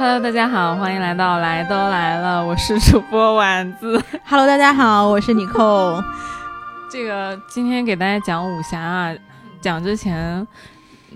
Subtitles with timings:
[0.00, 4.02] Hello，大家好，欢迎来到来都来了，我是主播丸子。
[4.24, 6.02] Hello，大家好，我是妮蔻。
[6.90, 9.14] 这个今天给大家讲武侠啊，
[9.60, 10.46] 讲之前，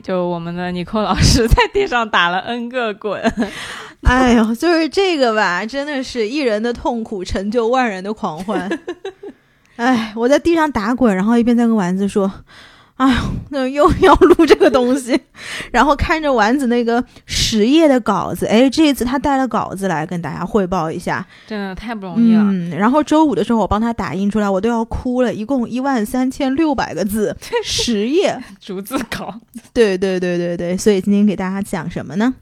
[0.02, 3.22] 就我们的妮蔻老师在地上打了 N 个滚。
[4.04, 8.68] 哎呦，就是这个吧，真的是一人的痛苦成就万人的狂欢。
[9.76, 12.30] 哎，我在地上打滚，然后一边在跟丸子说
[12.96, 13.16] ：“哎呦，
[13.54, 15.18] 那 又要录这个东西。
[15.72, 22.42] ”然后看着丸子那个十页的稿子，哎，这一次他带了稿子来跟大家汇报一下，真的太不容易了。
[22.42, 28.38] 嗯，然后周五的时候我帮他打印出来，我都要哭了，一共一万三千六百个字，十页。
[28.60, 29.34] 逐字稿。
[29.72, 32.34] 对对对对对，所以今天给大家讲什么呢？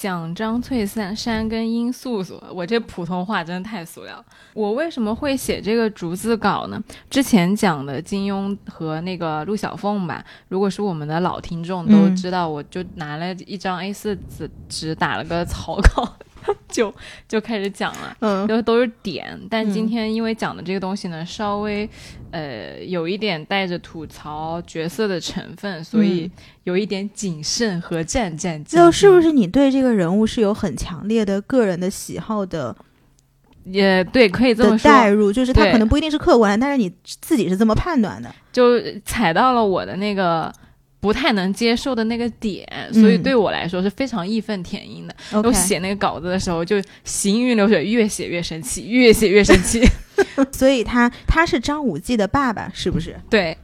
[0.00, 4.24] 讲张翠山山跟殷素素，我这普通话真的太俗了。
[4.54, 6.82] 我为什么会写这个逐字稿呢？
[7.10, 16.16] 之前讲的金庸和那个陆小凤吧，如果是我们的老听众都嗯知道，我就拿了一张 A 4纸纸打了个草稿，
[16.68, 16.92] 就
[17.28, 18.16] 就开始讲了。
[18.20, 21.88] 嗯都都是点，但嗯今天因为讲的这个东西呢，稍微
[22.30, 26.30] 呃有一点带着吐槽角色的成分，所以嗯
[26.64, 28.76] 有一点谨慎和战战兢兢。
[28.76, 32.76] 就是不是你对这个人物是有很强烈的个人的喜好的
[33.64, 38.34] 也对，可以这么代入，就是他可能不一定是客观，但是你自己是这么判断的。
[38.52, 40.52] 就踩到了我的那个
[41.00, 45.14] 不太能接受的那个点，所以嗯对我来说是非常义愤填膺的。
[45.42, 49.82] 我写那个稿子的时候，就行云流水，越写越生气，越写越生气。
[50.52, 53.18] 所以他他是张无忌的爸爸，是不是？
[53.30, 53.56] 对，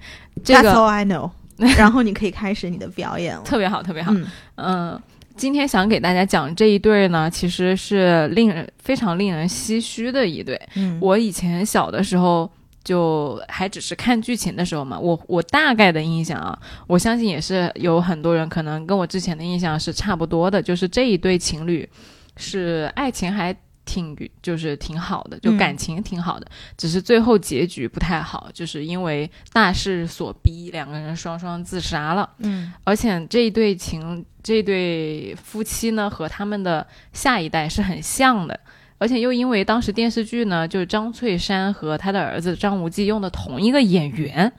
[0.42, 1.30] 这 That's 个 all I know。
[1.76, 3.42] 然后你可以开始你的表演了。
[3.42, 4.12] 特别好，特别好。
[4.14, 4.26] 嗯
[4.56, 5.02] 嗯，
[5.36, 10.58] 今天想给大家讲这一对呢，其实是令人非常令人唏嘘的一对。
[10.74, 12.50] 嗯，我以前小的时候。
[12.86, 21.88] 就还只是看剧情的时候嘛，我我大概的印象啊，我相信也是有很多人可能跟我之前的印象是差不多的，就是这一对情侣
[22.36, 23.52] 是爱情还
[23.84, 26.46] 挺就是挺好的，就嗯感情挺好的，
[26.76, 32.30] 只是最后结局不太好，就是因为大势所逼，两个人双双自杀了。
[32.38, 32.72] 嗯。
[32.84, 38.58] 而且这一对情，这一对夫妻呢，和他们的下一代是很像的，
[38.98, 44.52] 而且又因为当时电视剧呢，就是张翠山和他的儿子张无忌用的同一个演员、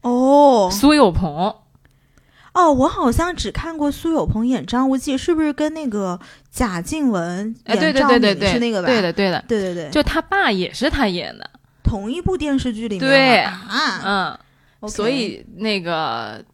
[0.00, 1.54] 哦苏有朋，
[2.54, 6.18] 哦，我好像只看过苏有朋演张无忌，是不是跟那个
[6.50, 8.88] 贾静雯演赵对对对对，敏是那个吧？
[8.88, 11.50] 对的对的，对对对，就他爸也是他演的，
[11.82, 14.38] 同一部电视剧里面对啊，
[14.82, 16.44] 嗯所以那个。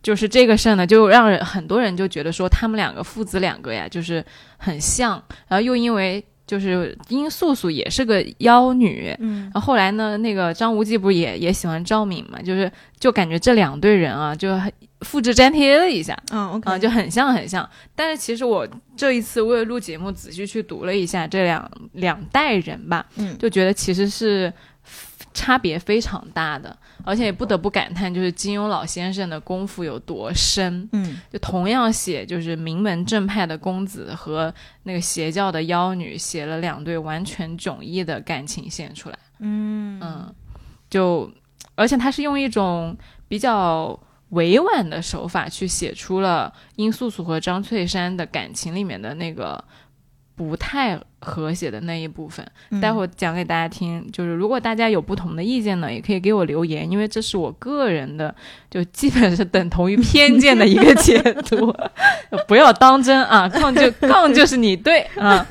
[0.00, 4.24] 就是这个事儿呢，就让人很多人就觉得说他们两个父子两个呀，就是
[4.56, 12.40] 很像，然后又因为就是殷素素也是个妖女，嗯然后后来呢，那个张无忌不是也也喜欢赵敏嘛？
[12.40, 14.72] 就是就感觉这两对人啊，就很
[15.02, 17.68] 复制粘贴了一下嗯就很像很像。
[17.94, 18.66] 但是其实我
[18.96, 24.50] 这一次为了录节目，仔细去读了一下这两两代人吧，嗯就觉得其实是
[25.38, 30.88] 差别非常大的，而且也不得不感叹，就是金庸老先生的功夫有多深。
[30.90, 39.18] 嗯就同样写就是名门正派的公子和那个邪教的妖女，写了两对完全迥异的感情线出来。
[39.38, 40.34] 嗯嗯，
[40.90, 41.30] 就
[41.76, 42.96] 而且他是用一种
[43.28, 43.96] 比较
[44.30, 49.62] 委婉的手法去写出了殷素素和张翠山的感情里面的那个
[50.38, 52.46] 不太和谐的那一部分。
[52.70, 54.08] 嗯待会儿讲给大家听。
[54.12, 58.32] 就是如果大家有不同的意见呢，也可以给我留言，因为这是我个人的，
[58.70, 61.74] 就基本是等同于偏见的一个解读，
[62.46, 63.48] 不要当真啊！
[63.48, 65.44] 杠就 杠就是你对啊。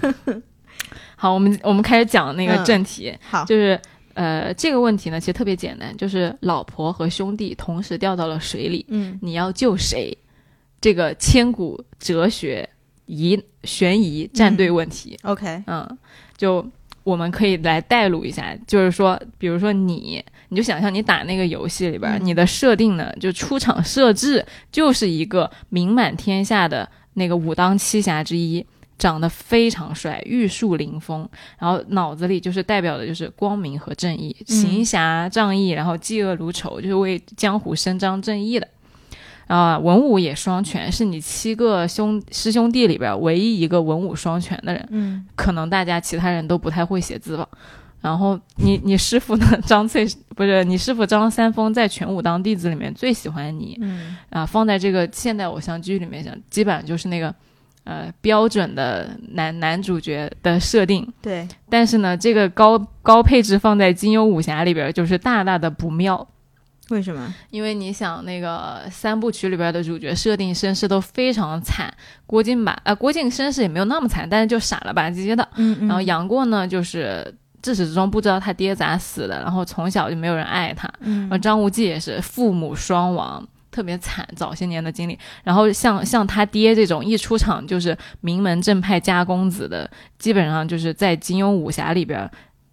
[1.18, 3.14] 好，我们我们开始讲那个嗯正题。
[3.30, 3.78] 好，就是
[4.14, 10.18] 呃，这个问题呢，其实特别简单，就是老婆和兄弟同时掉到了水里，嗯你要救谁？
[10.80, 12.70] 这个千古哲学
[13.08, 15.98] 疑悬疑战队问题，OK 嗯
[16.38, 16.64] 就
[17.04, 28.66] 我们可以来带入一下，就是说，比如说你，你就想象你打那个游戏里边，嗯你的设定呢，就出场设置就是一个名满天下的那个武当七侠之一。
[29.00, 31.30] 长得非常帅，玉树临风，
[31.60, 38.68] 然后脑子里就是代表的就是光明和正义，嗯行侠仗义，然后嫉恶如仇，就是为江湖伸张正义的。
[39.48, 44.88] 啊、文武也双全，是你七个兄师兄弟里边唯一一个文武双全的人。
[44.92, 47.48] 嗯可能大家其他人都不太会写字吧。
[48.02, 49.60] 然后你你师傅呢？
[49.66, 50.06] 张翠
[50.36, 54.46] 不是你师傅张三丰，在全武当弟子里面最喜欢你嗯啊。
[54.46, 57.34] 放在这个现代偶像剧里面讲，基本上就是那个
[57.86, 61.08] 呃标准的男男主角的设定。
[61.22, 66.28] 对，但是呢，这个高高配置放在金庸武侠里边，就是大大的不妙。
[66.90, 67.34] 为什么？
[67.50, 71.94] 因为你想，那个三部曲里边的主角设定身世都非常惨，
[72.26, 75.48] 郭靖吧，呃，郭靖身世也没有那么惨，但是就傻了吧唧的。
[75.58, 80.90] 嗯然后杨过呢，就是自始至终不知道他爹咋死的，然后从小就没有人爱他。
[81.02, 85.20] 嗯然后张无忌也是父母双亡，特别惨，早些年的经历。
[85.44, 92.30] 然后像像他爹这种一出场就是名门正派家公子的，基本上就是在金庸武侠里边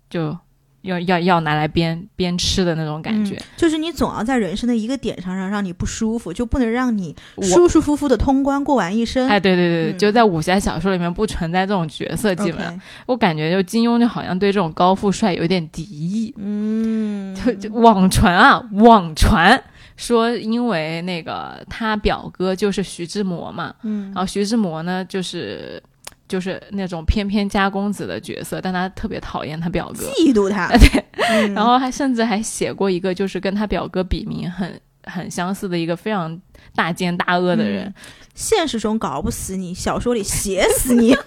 [0.08, 0.36] 就
[0.84, 3.34] 要要要拿来边边吃的那种感觉。
[3.34, 9.28] 嗯就是你总要在人生的一个点上让让你不舒服，就不能让你舒舒服服的通关过完一生。
[9.28, 19.62] 哎，对对对就在武侠小说里面不存在这种角色，基本上我感觉就金庸就好像对这种高富帅有点敌意，嗯，就就网传啊，网传
[19.96, 25.82] 说因为那个他表哥就是徐志摩嘛，嗯然后徐志摩呢就是
[26.26, 30.68] 就是那种翩翩家公子的角色，但他特别讨厌他表哥，嫉妒他。
[30.78, 36.40] 对，嗯然后还甚至还写过一个就是跟他表哥笔名很很相似的一个非常
[36.74, 37.94] 大奸大恶的人，嗯
[38.34, 41.14] 现实中搞不死你，小说里写死你。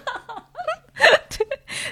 [1.30, 1.46] 对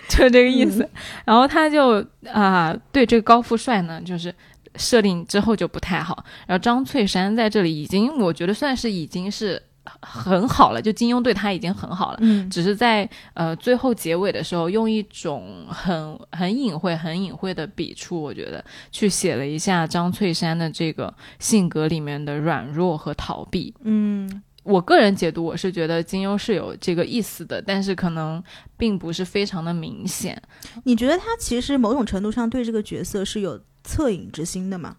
[0.08, 0.82] 就是这个意思。
[0.82, 0.90] 嗯
[1.24, 4.34] 然后他就啊、对这个高富帅呢，就是
[4.74, 6.24] 设定之后就不太好。
[6.46, 9.62] 然后张翠山在这里已经，我觉得算是已经是
[10.02, 12.18] 很好了，就金庸对他已经很好了。
[12.20, 23.74] 嗯只是在呃最后结尾的时候，用一种很很隐晦、很隐晦的笔触，我觉得去写了一下张翠山的这个性格里面的软弱和逃避。
[23.82, 28.42] 嗯我个人解读，我是觉得金庸是有这个意思的，但是可能
[28.76, 30.42] 并不是非常的明显。
[30.82, 34.96] 你觉得他其实某种程度上对这个角色是有恻隐之心的吗？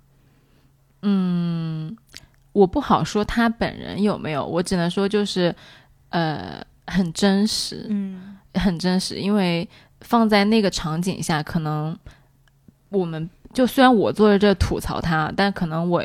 [2.58, 5.54] 我不好说他本人有没有，我只能说就是，
[6.10, 9.20] 呃，很真实，嗯很真实。
[9.20, 9.68] 因为
[10.02, 11.96] 放在那个场景下，可能
[12.90, 16.04] 我们就虽然我坐在这吐槽他，但可能我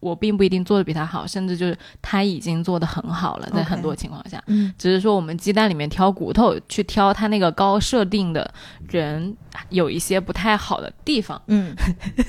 [0.00, 4.42] 我并不一定做的比他好，甚至就是他已经做的很好了，在很多情况下。
[4.48, 8.52] 嗯只是说我们鸡蛋里面挑骨头，去挑他那个高设定的
[8.88, 9.36] 人，
[9.68, 11.40] 有一些不太好的地方。
[11.46, 11.72] 嗯，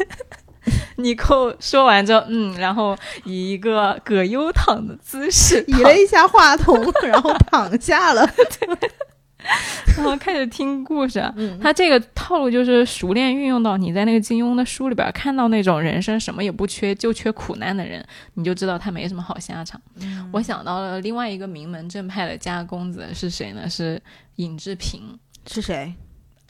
[0.97, 8.27] 尼寇说完之后，嗯，然后以一个葛优躺的姿势 移了一下话筒，然后躺下了。
[8.35, 8.89] 对
[9.95, 11.19] 然后开始听故事。
[11.37, 18.03] 嗯他这个套路就是熟练运用到你在那个金庸的书里边看到那种人生什么也不缺，就缺苦难的人，
[18.33, 19.79] 你就知道他没什么好下场。
[20.33, 23.69] 我想到了另外一个名门正派的家公子是谁呢？
[23.69, 24.01] 是
[24.35, 25.17] 尹志平，
[25.49, 25.93] 是谁？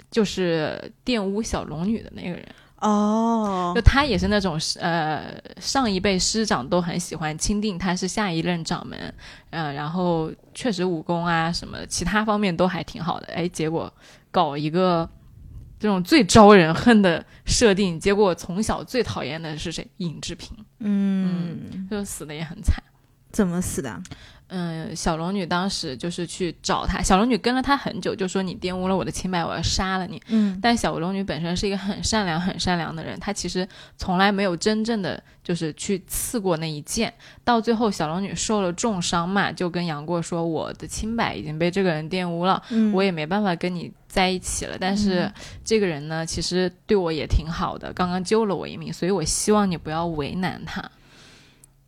[0.09, 2.43] 就是玷污小龙女的那个人。
[2.79, 9.13] 哦就，他也是那种呃，上一辈师长都很喜欢钦定他是下一任掌门，
[9.49, 13.91] 呃，然后确实武功啊什么其他方面都还挺好的，哎，结果
[14.29, 15.09] 搞一个
[15.79, 19.87] 这种最招人恨的设定，结果从小最讨厌的是谁？
[19.97, 22.83] 尹志平，嗯，就死的也很惨。
[23.31, 24.01] 怎么死的？
[24.49, 30.21] 嗯，小龙女当时就是去找他，小龙女跟了他很久，就说你玷污了我的清白，我要杀了你。
[30.29, 33.67] 嗯但小龙女本身是一个很善良、很善良的人，她其实
[33.97, 37.13] 从来没有真正的就是去刺过那一剑。
[37.43, 44.77] 到最后，小龙女受了重伤嘛，就跟杨过说：“我的清白已经被这个人玷污了，嗯我也没办法跟你在一起了。
[44.79, 45.31] 但是
[45.63, 50.83] 这个人呢，其实对我也挺好的，刚刚救了我一命，所以我希望你不要为难他。”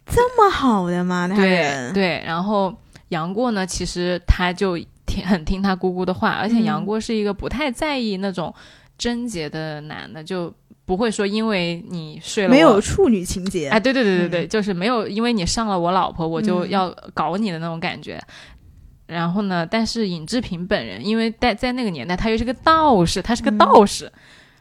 [0.09, 1.27] 这么好的吗？
[1.27, 2.75] 他对人对，然后
[3.09, 8.53] 杨过呢，其实他就听很听他姑姑的话，而且嗯杨过是一个不太在意那种
[8.97, 10.53] 贞洁的男的，就
[10.85, 12.81] 不会说因为你睡了没有。
[12.81, 13.69] 处女情节。
[13.69, 18.19] 哎，对对对对对，就是没有因为你上了我老婆，我就嗯要搞你的那种感觉。
[19.05, 24.11] 然后呢，但是尹志平本人，因为在在那个年代，他又是个道士，他是个嗯道士，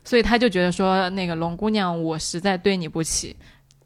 [0.05, 3.37] 所以他就觉得说，那个龙姑娘，我实在对你不起，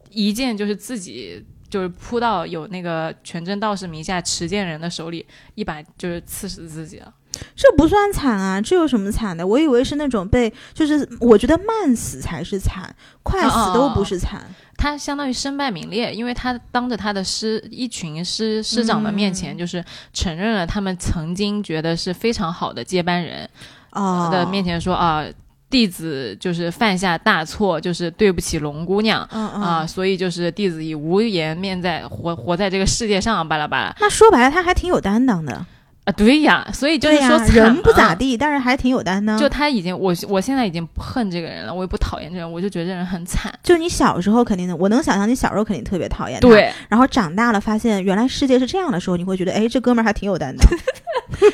[0.09, 5.25] 一见就是自己就是扑到有那个全真道士名下持剑人的手里，
[5.55, 7.11] 一把就是刺死自己了。
[7.55, 9.47] 这不算惨啊，这有什么惨的？
[9.47, 14.45] 我以为是那种被，就是我觉得慢死才是惨，快死都不是惨。
[14.77, 23.49] 他相当于身败名裂，因为他当着他的师一群师师长的面前，嗯就是承认了他们曾经觉得是非常好的接班人，
[23.93, 25.25] 哦，的面前说啊，
[25.73, 29.27] 弟子就是犯下大错，就是对不起龙姑娘。
[29.31, 35.65] 嗯嗯啊，所以就是弟子以无颜面在活活在这个世界上，巴拉巴拉那说白了，他还挺有担当的。
[36.05, 39.35] 啊，对呀，所以就是说、，人不咋，地，但是还挺有担当。
[39.39, 43.51] 就他已经我我现在已经不恨这个人了，我也不讨厌这个人，我就觉得这人很惨。
[43.63, 50.69] 就你小时候肯定的，我能想象你小时候肯定特别讨厌他。，对，然后长大了发现原来世界是这样的时候，你会觉得，哎，这哥们儿还挺有担当。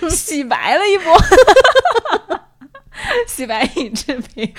[0.11, 1.15] 洗白了一波。
[3.27, 4.53] 洗白尹志平，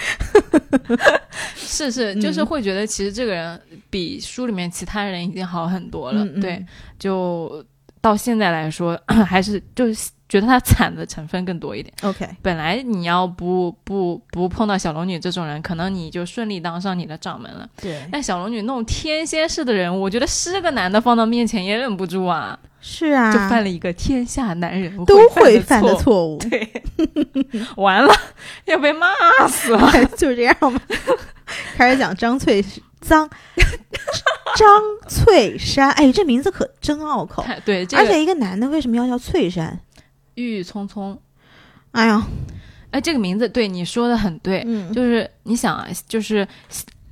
[1.57, 6.25] 是是，就是会觉得其实这个人比书里面其他人已经好很多了。
[6.41, 6.65] 对，
[6.99, 7.65] 就
[8.01, 11.93] 到现在来说， 还是就是觉得他惨的成分更多一点。
[12.03, 17.69] OK，本来你要不不不碰到小龙女这种人，可能你就顺利当上你的掌门了。
[17.81, 26.39] 对，但小龙女那种天蝎式的人，我觉得是个男的放到面前也忍不住啊，是啊，就犯了一个天下男人都会犯的错误。
[26.39, 26.83] 对，
[27.77, 28.15] 完了
[28.65, 29.07] 要被骂
[29.49, 29.91] 死了。
[30.17, 30.81] 就这样吧。
[31.77, 32.65] 开始讲张翠
[33.01, 33.29] 张
[34.57, 37.43] 张翠山，哎，这名字可真拗口。
[37.43, 39.79] 看对，这个而且一个男的为什么要叫翠山？
[40.35, 41.21] 郁郁葱葱，
[41.93, 42.27] 哎呀，
[42.93, 46.47] 哎，这个名字对你说的很对，嗯，就是你想啊，就是《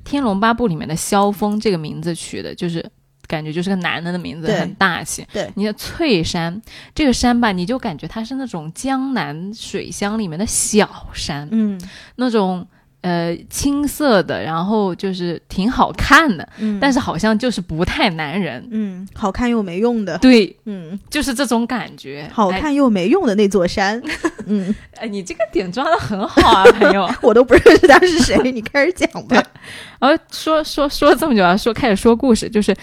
[0.04, 2.84] 天龙八部》里面的萧峰这个名字取的，就是
[3.28, 5.24] 感觉就是个男的的名字，很大气。
[5.32, 5.48] 对。
[5.54, 6.60] 你的翠山
[6.94, 11.80] 这个山吧，你就感觉它是那种江南水乡里面的小山，嗯。
[12.16, 12.66] 那种
[13.02, 18.66] 呃青色的，然后就是挺好看的，嗯，但是好像就是不太男人。
[18.72, 22.28] 嗯，好看又没用的，对，嗯，就是这种感觉。
[22.32, 24.02] 好看又没用的那座山，
[24.46, 27.08] 嗯，哎， 哎，你这个点抓的很好啊，朋友。
[27.22, 29.36] 我都不认识他是谁，你开始讲吧。
[30.00, 32.76] 然后说说说这么久啊，说开始说故事，就是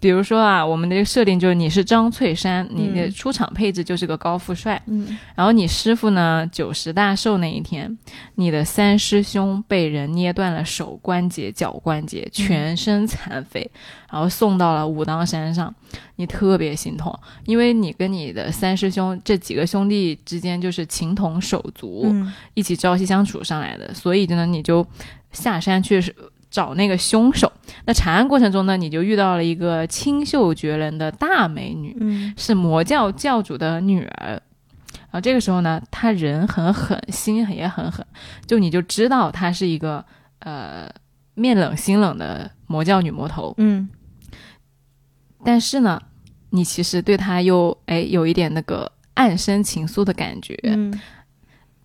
[0.00, 3.12] 比如说啊，我们的这个设定就是你是张翠山，你的嗯。
[3.12, 5.18] 出场配置就是个高富帅，嗯。
[5.34, 7.98] 然后你师傅呢九十大寿那一天，
[8.36, 13.68] 你的三师兄被人捏断了手关节、脚关节，全身残废，
[14.10, 15.74] 然后送到了武当山上，
[16.16, 17.12] 你特别心痛，
[17.44, 22.32] 因为你跟你的三师兄这几个兄弟之间就是情同手足，嗯。
[22.54, 24.86] 一起朝夕相处上来的，所以呢，你就
[25.32, 26.00] 下山去
[26.50, 27.52] 找那个凶手。
[27.84, 34.40] 那查案过程中呢，你就遇到了一个清秀绝伦的大美女，嗯是魔教教主的女儿。
[35.10, 38.04] 然后这个时候呢，她人很狠，心也很狠，
[38.46, 40.04] 就你就知道她是一个
[40.40, 40.88] 呃
[41.34, 43.54] 面冷心冷的魔教女魔头。
[43.58, 43.88] 嗯
[45.44, 46.00] 但是呢，
[46.50, 50.58] 你其实对她又哎有一点那个暗生情愫的感觉。
[50.64, 51.00] 嗯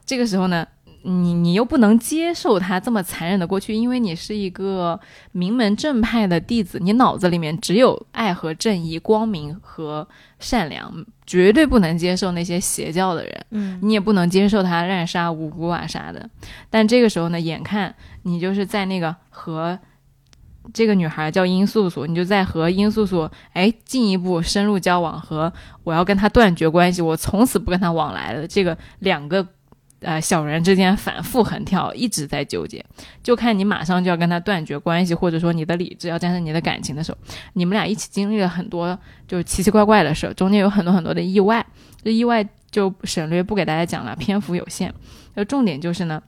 [0.06, 0.68] 这个时候呢，
[1.06, 4.98] 你你又不能接受他这么残忍的过去，因为你是一个
[5.34, 10.08] 名门正派的弟子，你脑子里面只有爱和正义、光明和
[10.40, 13.46] 善良，绝对不能接受那些邪教的人。
[13.52, 16.30] 嗯你也不能接受他滥杀无辜啊啥的。
[16.70, 19.78] 但这个时候呢，眼看你就是在那个和
[20.74, 25.52] 这个女孩叫殷素素，你就在和殷素素哎进一步深入交往，和
[25.84, 28.48] 我要跟他断绝关系，我从此不跟他往来了。
[28.48, 29.46] 这个两个。
[30.04, 32.84] 呃，小人之间反复横跳，一直在纠结，
[33.24, 37.18] 就看你马上就要跟他断绝关系，或者说你的理智要战胜你的感情的时候，
[37.54, 41.66] 你们俩一起经历了很多就是奇奇怪怪的事，中间有很多很多的意外，
[42.04, 44.94] 这意外就省略不给大家讲了，篇幅有限。
[45.36, 46.22] 那重点就是呢，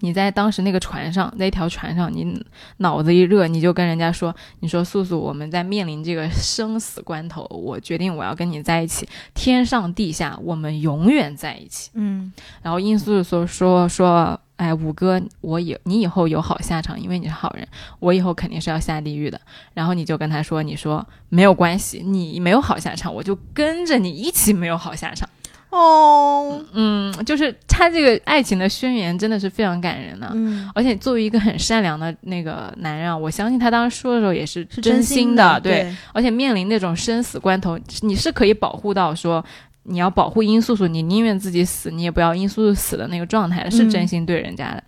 [0.00, 2.44] 你在当时那个船上，那条船上，你
[2.78, 11.90] 脑子一热，你就跟人家说：“你说素素，我们在面临这个生死关头，我决定我要跟你在一起，天上地下，我们永远在一起。
[11.94, 14.40] 嗯”然后殷素素说说。
[14.58, 17.64] 哎，五哥，我以你以后有好下场，因为你是好人，
[18.00, 19.40] 我以后肯定是要下地狱的。
[19.72, 25.28] 然后你就跟他说，你说没有关系，你没有好下场，我就跟着你一起没有好下场。
[25.70, 26.60] 哦。
[26.72, 30.70] 嗯，就是他这个爱情的宣言真的是非常感人的、嗯。
[30.74, 35.94] 而且作为一个很善良的那个男人啊，我相信他当时说的时候也是是真心的，对。
[36.12, 39.44] 而且面临那种生死关头，你是可以保护到说。
[39.90, 44.74] 你要保护殷素素，你宁愿自己死，你也不要殷素素死的那个状态，是真心对人家的。
[44.74, 44.84] 然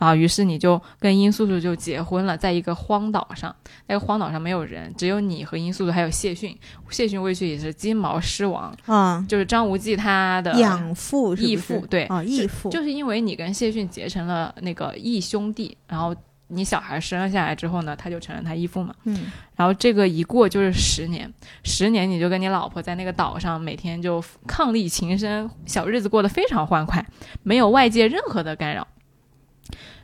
[0.00, 3.54] 后，于是你就跟殷素素就结婚了，在一个荒岛上，
[3.86, 6.56] 那个荒岛上没有人，只有你和殷素素，还有谢逊。
[6.90, 16.14] 谢逊过去也是金毛狮王，啊，就是张无忌他的养父义父对啊，义父就是因为你跟谢逊结成了那个义兄弟，然后
[16.48, 18.94] 你小孩生了下来之后呢，他就成了他义父嘛。
[19.04, 21.32] 嗯然后这个一过就是十年，
[21.64, 27.04] 十年你就跟你老婆在那个岛上每天就伉俪情深，小日子过得非常欢快，
[27.42, 28.86] 没有外界任何的干扰。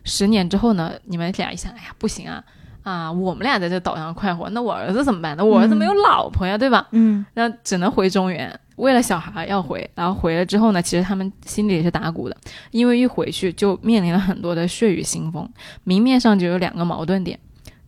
[0.05, 2.43] 十年之后呢，你们俩一想，哎呀，不行啊
[2.83, 5.45] 啊，我们俩在这岛上快活，那我儿子怎么办呢？
[5.45, 6.89] 我儿子没有老婆呀，对吧？
[6.93, 12.37] 嗯那只能回中原，为了小孩要回，然后回了之后呢，其实他们心里也是打鼓的，
[12.71, 15.49] 因为一回去就面临了很多的血雨腥风，
[15.85, 17.39] 明面上就有两个矛盾点，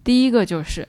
[0.04, 0.86] 第一个就是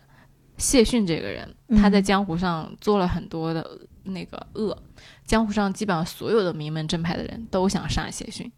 [0.57, 3.65] 谢逊这个人，嗯他在江湖上做了很多的
[4.03, 4.77] 那个恶，
[5.25, 8.51] 江湖上基本上所有的名门正派的人都想杀谢逊，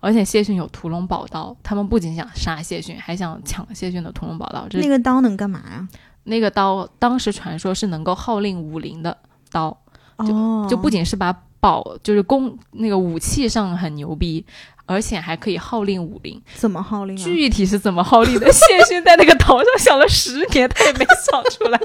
[0.00, 5.88] 而且谢逊有屠龙宝刀，他们不仅想杀谢逊，还想抢谢逊的屠龙宝刀，这那个刀能干嘛呀？
[6.24, 9.16] 那个刀当时传说是能够号令武林的
[9.50, 9.76] 刀。
[10.16, 14.44] 哦，就不仅是把宝就是弓那个武器上很牛逼，
[14.84, 16.42] 而且还可以号令武林。
[16.54, 17.22] 怎么号令啊？
[17.22, 18.52] 具体是怎么号令的？
[18.52, 21.80] 谢逊在那个岛上想了十年，他也没想出来，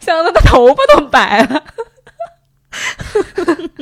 [0.00, 1.64] 想的他头发都白了。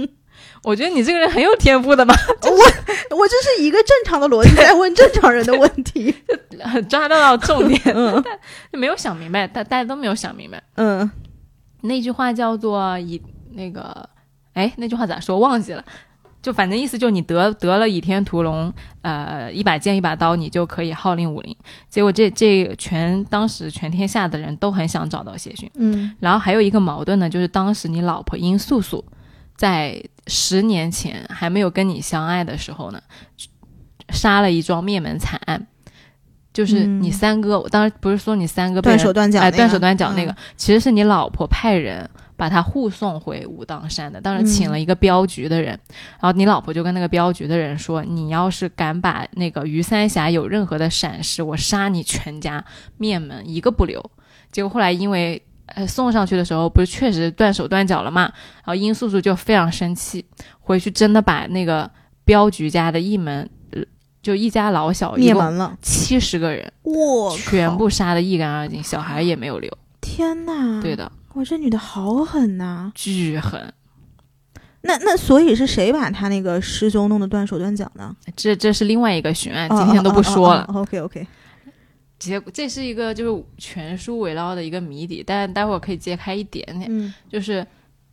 [0.63, 6.15] 我觉得你这个人很有天赋的嘛， 我我这是一个正常的逻辑在问正常人的问题。
[6.65, 8.39] 很抓到到重点，嗯但
[8.71, 10.63] 就没有想明白，大大家都没有想明白。
[10.77, 11.11] 嗯
[11.83, 13.21] 那句话叫做“以
[13.53, 14.07] 那个”，
[14.53, 15.39] 哎，那句话咋说？
[15.39, 15.83] 忘记了。
[16.43, 21.55] 就反正意思就是你得得了倚天屠龙，呃，一把剑一把刀，你就可以号令武林。
[21.89, 25.71] 结果这这全当时全天下的人都很想找到谢逊。
[25.75, 29.03] 嗯然后还有一个矛盾呢，就是当时你老婆殷素素
[29.61, 33.03] 在十年前还没有跟你相爱的时候呢，
[34.09, 35.67] 杀了一桩灭门惨案。
[36.51, 45.79] 就是你嗯三哥，我当时不是说你三哥被断人手断脚那个，哎断手断脚那个，嗯其实是你老婆派人把他护送回武当山的，当时请了一个镖局的人，
[46.19, 52.65] 然后你老婆就跟那个镖局的人说，你要是敢把那个于三峡有任何的闪失，我杀你全家
[52.97, 54.11] 灭门，一个不留。
[54.51, 55.41] 结果后来因为
[55.75, 60.25] 呃送上去的时候，不是确实断手断脚了嘛，然后殷素素就非常生气，
[60.61, 61.91] 回去真的把那个
[62.25, 63.83] 镖局家的一门，呃
[64.23, 69.71] 就一家老小灭门了，七十个人，哇全部杀得一干二净，小孩也没有留。
[70.01, 70.81] 天呐！
[70.83, 72.91] 对，的，哇，这女的好狠呐！
[72.95, 73.73] 巨狠。
[74.83, 78.17] 那那所以是谁把他那个师兄弄得断手断脚呢？
[78.35, 80.65] 这这是另外一个悬案，哦今天都不说了。
[80.75, 81.27] OK OK，
[82.21, 86.87] 结果这是一个就是全书围绕的一个谜底，但待会儿可以揭开一点点。
[86.89, 87.67] 嗯就是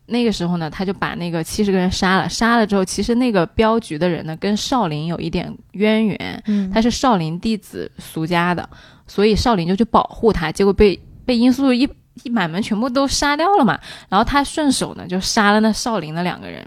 [0.08, 8.68] 那个时候呢，他就把那个七十个人杀了，杀了之后，其实那个镖局的人呢，跟少林有一点渊源，嗯，他是少林弟子俗家的，
[9.06, 11.88] 所以少林就去保护他，结果被被殷素素一
[12.24, 13.78] 一满门全部都杀掉了嘛。
[14.08, 16.66] 然后他顺手呢就杀了那少林的两个人，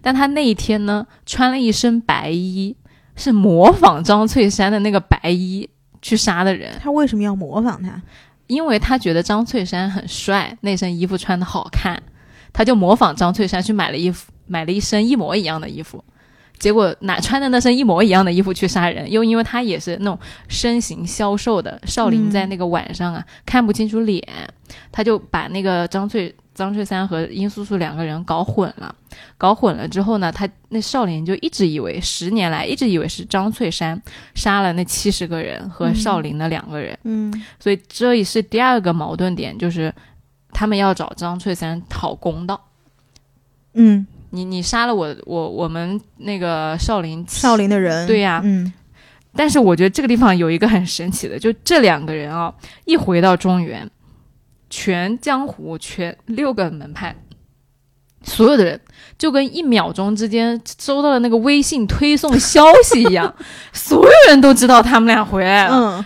[0.00, 2.76] 但他那一天呢穿了一身白衣，
[3.16, 5.68] 是模仿张翠山的那个白衣
[6.06, 8.00] 去杀的人，他为什么要模仿他？
[8.46, 12.00] 因为他觉得张翠山很帅，那身衣服穿的好看，
[12.52, 16.04] 他就模仿张翠山去买了衣服，买了一身一模一样的衣服。
[16.60, 20.16] 结果哪穿的那身一模一样的衣服去杀人，又因为他也是那种
[20.46, 24.22] 身形消瘦的少林，在那个晚上啊、看不清楚脸，
[24.92, 28.92] 他就把那个张翠张翠山和殷素素两个人搞混了。
[29.38, 34.00] 搞混了之后呢，他那少林就一直以为十年来一直以为是张翠山
[34.34, 36.98] 杀了那七十个人和少林的两个人。
[37.04, 39.94] 嗯所以这也是第二个矛盾点，就是
[40.50, 42.60] 他们要找张翠山讨公道。
[43.74, 48.72] 嗯，你你杀了我我我们那个少林少，林的人，对呀嗯
[49.38, 52.50] 但是我觉得这个地方有一个很神奇的，就这两个人啊，
[52.86, 53.86] 一回到中原，
[54.70, 57.14] 全江湖全六个门派。
[58.22, 58.80] 所有的人
[59.16, 63.32] 就跟一秒钟之间收到了那个微信推送消息一样，
[63.72, 65.74] 所有人都知道他们俩回来了。
[65.74, 66.04] 嗯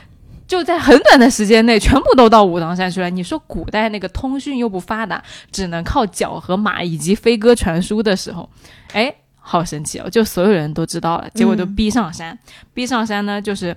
[0.50, 3.08] 就在很短的时间内，全部都到武当山去了。
[3.08, 8.50] 你说古代那个通讯又不发达，只能靠脚和马以及飞鸽传书的时候，
[8.92, 10.10] 哎，好神奇哦！
[10.10, 12.36] 就所有人都知道了，结果都逼上山。
[12.74, 13.76] 逼上山呢，就是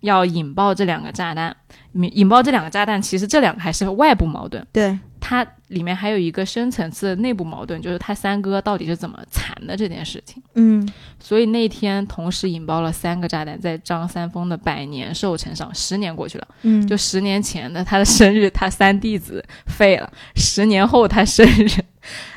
[0.00, 1.54] 要引爆这两个炸弹。
[1.96, 10.42] 引引爆这两个炸弹，其实这两个还是外部矛盾，对，它里面还有一个深层次的内部矛盾，就是他三哥到底是怎么残的这件事情。
[10.54, 16.46] 嗯所以那天同时引爆了三个炸弹，在张三丰的百年寿辰上，十年过去了。
[16.62, 21.68] 嗯，就十年前的他的生日，他三弟子废了；十年后他生日，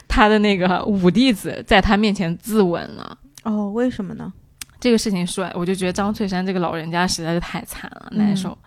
[0.07, 3.17] 他的那个五弟子在他面前自刎了。
[3.43, 4.31] 哦，为什么呢？
[4.79, 8.57] 这个事情说来，我就觉得张翠山这个老人家实在是太惨了，难受。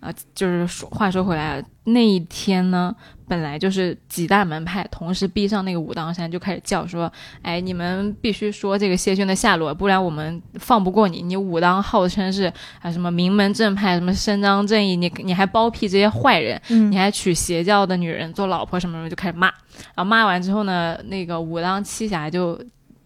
[0.00, 2.94] 啊、就是说，话说回来，那一天呢，
[3.26, 11.22] 本来就是几大门派同时逼上那个武当山，就开始叫说：“哎，你们必须说这个谢逊的下落，不然我们放不过你。
[11.22, 19.48] 你武当号称是啊什么名门正派，什么伸张正义，你你还包庇这些坏人，嗯你还娶邪教的女人做老婆什么什么，就开始骂。
[19.94, 22.56] 然后骂完之后呢，那个武当七侠就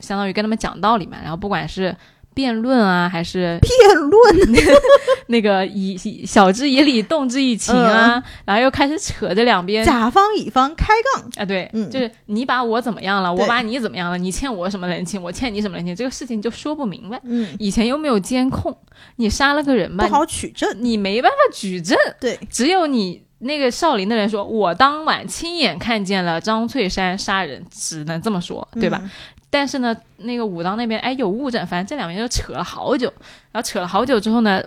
[0.01, 1.17] 相当于跟他们讲道理嘛。
[1.23, 1.97] 然后不管是
[2.41, 4.55] 辩论啊，还是辩论，
[5.29, 9.85] 那个以以晓之以理，动之以情啊，然后又开始扯着两边。
[9.85, 17.21] 甲方乙方开杠，啊，对，嗯就是你把我怎么样了，我把你怎么样了，你欠我什么人情，我欠你什么人情，这个事情就说不明白。
[17.25, 18.75] 嗯，以前又没有监控，
[19.17, 28.99] 你杀了个人吧，不好取证，你没办法举证，对，只有你那个少林的人说，我当晚亲眼看见了张翠山杀人，只能这么说，对吧？
[29.03, 29.11] 嗯？
[29.51, 33.13] 但是呢，那个武当那边哎有物证，反正这两边就扯了好久，
[33.51, 34.63] 然后扯了好久之后呢，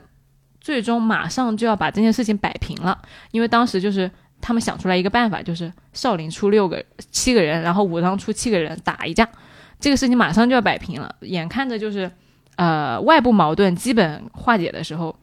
[0.59, 9.27] 最终马上就要把这件事情摆平了，因为当时就是他们想出来一个办法，就是少林出六个七个人，然后武当出七个人打一架，
[9.79, 12.11] 这个事情马上就要摆平了，眼看着就是
[12.57, 15.15] 呃外部矛盾基本化解的时候，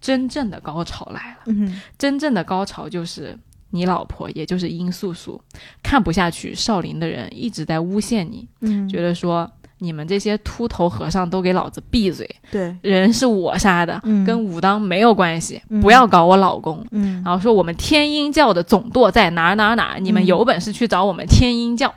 [0.00, 1.54] 真正的高潮来了。
[1.96, 3.38] 真正的高潮就是
[3.72, 5.40] 你老婆，也就是殷素素，
[5.82, 14.24] 看不下去少林的人一直在诬陷你，嗯，觉得说你们这些秃头和尚都给老子闭嘴，对，人是我杀的，嗯。
[14.24, 15.80] 跟武当没有关系，嗯。
[15.80, 16.86] 不要搞我老公。
[16.92, 17.20] 嗯。
[17.24, 21.92] 然后说我们天鹰教的总舵在哪儿哪儿哪儿，你们嗯有本事去找我们天鹰教。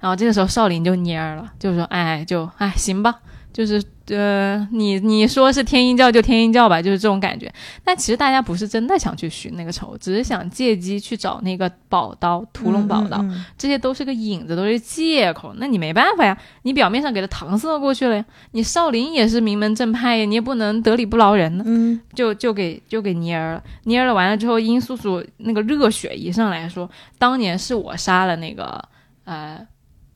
[0.00, 3.20] 然后这个时候少林就蔫儿了，就说：“哎，就哎行吧，
[3.56, 7.50] 就是呃，你你说是天鹰教就天鹰教吧，就是这种感觉。
[7.82, 15.54] 但其实大家不是真的想去寻那个仇，只是想借机去找那个宝刀屠龙宝刀，嗯这些都是个引子，都是借口。
[15.56, 21.64] 那你没办法呀，你表面上给他搪塞过去了呀，你少林也是名门正派呀，你也不能得理不饶人呢。
[21.66, 28.84] 嗯就就给就给蔫儿了，蔫儿了完了之后，殷素素那个热血一上来说，当年是我杀了那个
[29.24, 29.66] 呃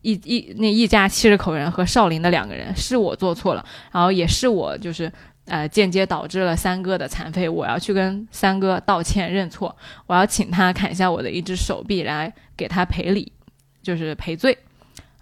[0.03, 5.13] 一一那一家七十口人和少林的两个人，是我做错了，然后也是我就是
[5.47, 9.75] 呃间接导致了三哥的残废，我要去跟三哥道歉认错，
[10.07, 13.33] 我要请他砍下我的一只手臂来给他赔礼，
[13.83, 14.57] 就是赔罪。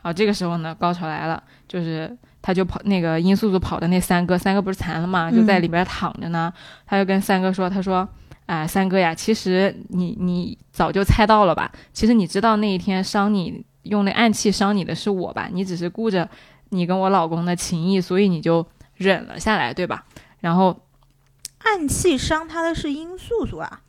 [0.00, 5.28] 好，这个时候呢，高潮来了，就是他就跑那个殷素素跑的那三哥，三哥不是残了吗？
[5.28, 6.52] 就在里边躺着呢。
[6.86, 8.08] 他就跟三哥说：“他说，
[8.46, 11.70] 啊、三哥呀，其实你你早就猜到了吧？
[11.92, 15.48] 其实你知道那一天伤你用那暗器伤你的是我吧？
[15.52, 16.28] 你只是顾着
[16.70, 20.04] 你跟我老公的情谊，所以你就忍了下来，对吧？
[20.40, 20.78] 然后
[21.58, 23.80] 暗器伤他的是殷素素啊，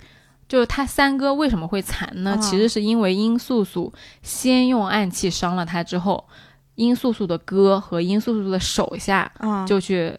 [0.48, 2.32] 就是他三哥为什么会残呢？
[2.32, 6.28] 啊其实是因为殷素素先用暗器伤了他之后，
[6.76, 10.18] 殷素素的哥和殷素素的手下啊，就去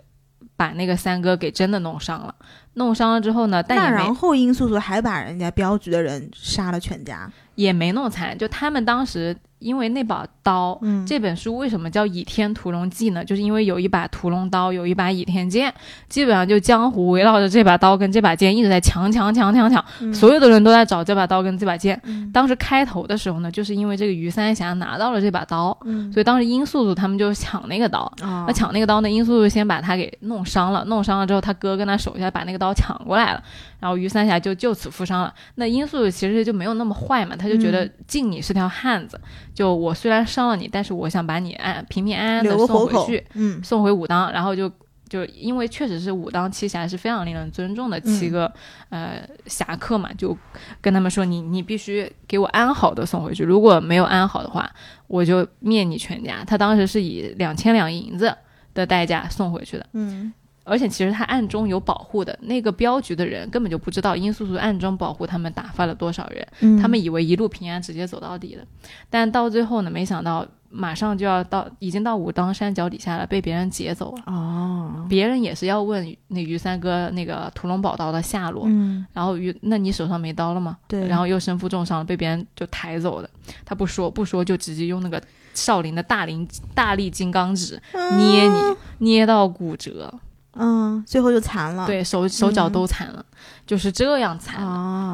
[0.57, 2.35] 把那个三哥给真的弄伤了。
[2.75, 13.23] 弄伤了之后呢，但然后殷素素还把人家镖局的人杀了全家，也没弄残，就他们当时因为那把刀，嗯这本书为什么叫《倚天屠龙记》呢？
[13.23, 15.73] 就是因为有一把屠龙刀，有一把倚天剑，
[16.09, 22.01] 基本上就江湖围绕着这把刀跟这把剑一直在抢抢抢抢抢，嗯所有的人都在找这把刀跟这把剑。
[22.05, 28.01] 嗯当时开头的时候呢，就是因为这个于三侠拿到了这把刀，嗯所以当时殷素素他们就抢那个刀。
[28.23, 33.43] 啊那抢那个刀呢，殷素素先把他给弄伤了，弄伤了之后，他哥跟他手下把那个刀抢过来了，
[33.79, 35.35] 然后于三侠就就此负伤了。
[35.57, 39.20] 那殷素素其实就没有那么坏嘛，他就觉得嗯敬你是条汉子，
[39.55, 44.70] 就我虽然伤了你，但是我想把你安平平安安的送回去，，嗯送回武当，然后就。
[45.11, 48.48] 就因为确实是武当七侠是非常令人尊重的七个、
[48.90, 50.38] 呃侠客嘛，就
[50.81, 54.70] 跟他们说你你必须给我安好的送回去，如果没有安好的话，
[55.09, 56.44] 我就灭你全家。
[56.44, 58.33] 他当时是以两千两银子
[58.72, 60.33] 的代价送回去的，嗯
[60.70, 66.80] 而且其实他暗中有保护的，那个镖局的人根本就不知道殷素素暗中保护他们打发了多少人，嗯。
[66.80, 68.64] 他们以为一路平安直接走到底的，
[69.11, 74.22] 但到最后呢，没想到马上就要到，已经到武当山脚底下了，被别人劫走了。
[74.26, 79.04] 哦，别人也是要问那于三哥那个屠龙宝刀的下落，嗯。
[79.12, 80.78] 然后于那你手上没刀了吗？
[80.87, 83.28] 对，然后又身负重伤，被别人就抬走了。
[83.64, 85.20] 他不说不说，就直接用那个
[85.52, 90.14] 少林的大灵大力金刚指捏你，捏到骨折，
[90.61, 93.25] 嗯，最后就残了，对手手脚嗯都残了，
[93.66, 94.62] 就是这样残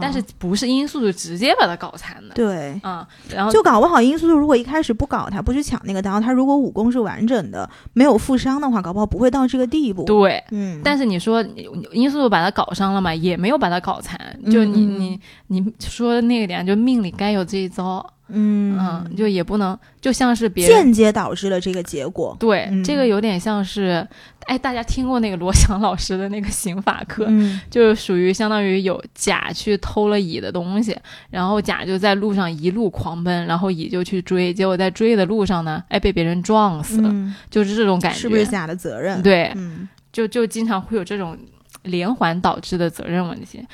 [0.01, 2.35] 但是不是殷素素直接把他搞残的？
[2.35, 2.79] 对。
[2.83, 10.03] 啊、然后就搞不好殷素素如果一开始不搞他，不去抢那个刀，他如果武功是完整的，没有负伤的话，搞不好不会到这个地步。
[10.05, 10.43] 对。
[10.51, 14.19] 嗯，但是你说你殷素素把他搞伤了嘛，也没有把他搞残，
[14.51, 22.37] 就你、你你说的那个点，就命里该有这一招，嗯嗯，就也不能，就像是别人间接导致了这个结果。
[22.41, 24.07] 对、嗯这个有点像是，
[24.47, 30.97] 哎，大家听过那个罗翔老师的那个刑法课，嗯就是属于相当于有甲去偷了乙的东西，
[31.31, 41.39] 然后甲就在路上一路狂奔，然后乙就去追，结果在追的路上呢，哎，被别人撞死了，嗯，就是这种感觉，是不是甲的责任？，对，嗯就就经常会有这种
[41.83, 43.65] 连环导致的责任问题。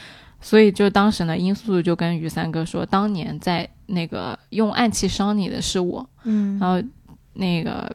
[0.43, 6.59] 所以就当时呢，殷素素就跟于三哥说，当年在那个用暗器伤你的是我，嗯。
[6.59, 6.87] 然后
[7.35, 7.95] 那个，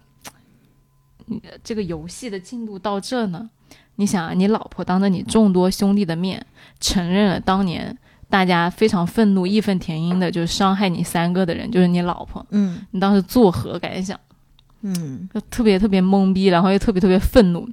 [1.26, 3.50] 你这个游戏的进度到这呢，
[3.98, 6.44] 你想啊，你老婆当着你众多兄弟的面，
[6.80, 7.96] 承认了当年
[8.30, 12.86] 大家非常愤怒、义愤填膺的，就是伤害你三哥的人就是你老婆，嗯。
[12.92, 14.18] 你当时作何感想？
[14.82, 15.28] 嗯。
[15.34, 17.68] 就特别特别懵逼，然后又特别特别愤怒。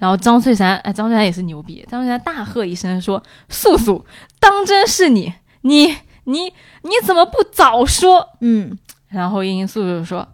[0.00, 1.86] 然后张翠山，哎，张翠山也是牛逼。
[1.88, 4.04] 张翠山大喝一声说：“素素，
[4.40, 5.32] 当真是你？
[5.60, 6.46] 你你
[6.82, 8.76] 你怎么不早说？”嗯
[9.08, 10.26] 然后殷素素说：“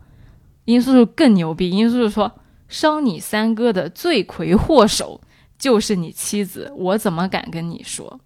[0.66, 1.68] 殷素素更牛逼。
[1.68, 2.32] 殷素素说，
[2.68, 5.20] 伤你三哥的罪魁祸首
[5.58, 8.20] 就是你妻子，我怎么敢跟你说？”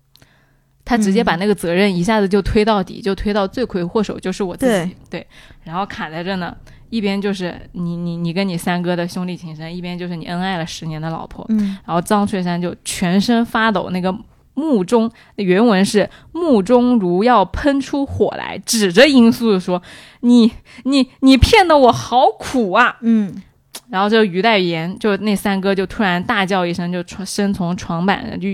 [0.84, 4.96] 他直接把那个责任一下子就推到底，就推到罪魁祸首就是我自己。
[5.08, 5.26] 对，
[5.62, 6.56] 然后卡在这呢，
[6.90, 11.46] 一边就是你你你跟你三哥的兄弟情深，一边就是你恩爱了十年的老婆。
[11.48, 14.14] 嗯，然后张翠山就全身发抖，那个
[14.54, 19.82] 目中原文是目中如要喷出火来，指着殷素素说
[20.20, 20.52] ：“你
[20.84, 23.42] 你你骗得我好苦啊！”嗯。
[23.88, 28.48] 然后就于代言，就那三哥就突然大叫一声，就床身从床板上就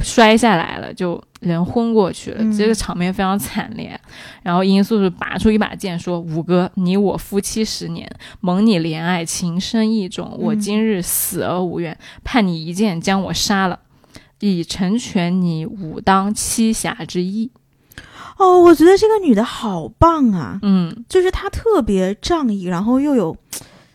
[0.00, 2.44] 摔下来了，就人昏过去了。
[2.56, 3.98] 这个场面非常惨烈。
[4.42, 10.36] 然后殷素素拔出一把剑说：“五哥，你我夫妻十年，蒙你怜爱，情深意重。
[10.38, 13.78] 我今日死而无怨，盼你一剑将我杀了，
[14.40, 17.50] 以成全你武当七侠之意。”
[18.38, 20.58] 哦，我觉得这个女的好棒啊！
[20.62, 23.36] 嗯，就是她特别仗义，然后又有。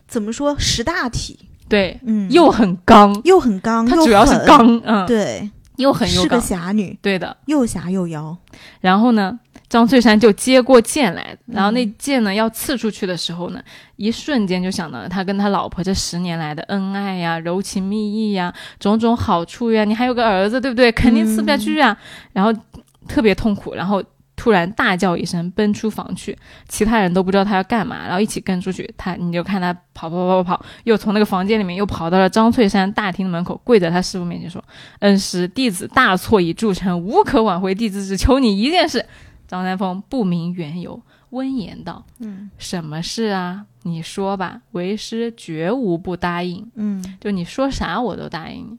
[0.08, 1.38] 怎么说识大体？
[1.70, 8.36] 对，嗯，又很刚，又很刚，她主要是刚，嗯，对，又很是个侠女，对的，又侠又妖。
[8.80, 13.62] 然后呢，张翠山就接过剑来，然后那剑呢要刺出去的时候呢，
[13.96, 20.92] 一瞬间就想到了他跟他老婆这十年来的恩爱呀、柔情蜜意呀、种种好处呀，你还有个儿子，对不对？
[20.92, 21.96] 肯定刺不下去啊。
[22.32, 22.52] 然后
[23.08, 24.02] 特别痛苦，然后。
[24.42, 28.92] 突然大叫一声，奔出房去，其他人都不知道他要干嘛，然后一起跟出去。
[28.98, 34.60] 他，你就看他跑跑跑跑跑，又从那个房间里面又跑到了张翠山大厅的门口，跪在他师傅面前说
[34.98, 39.06] ：“恩师，弟子大错已铸成，无可挽回，弟子只求你一件事。”
[39.46, 41.00] 张三丰不明缘由，
[41.30, 43.66] 温言道：“嗯，什么事啊？
[43.84, 46.68] 你说吧，为师绝无不答应。
[46.74, 48.76] 嗯，就你说啥我都答应你。”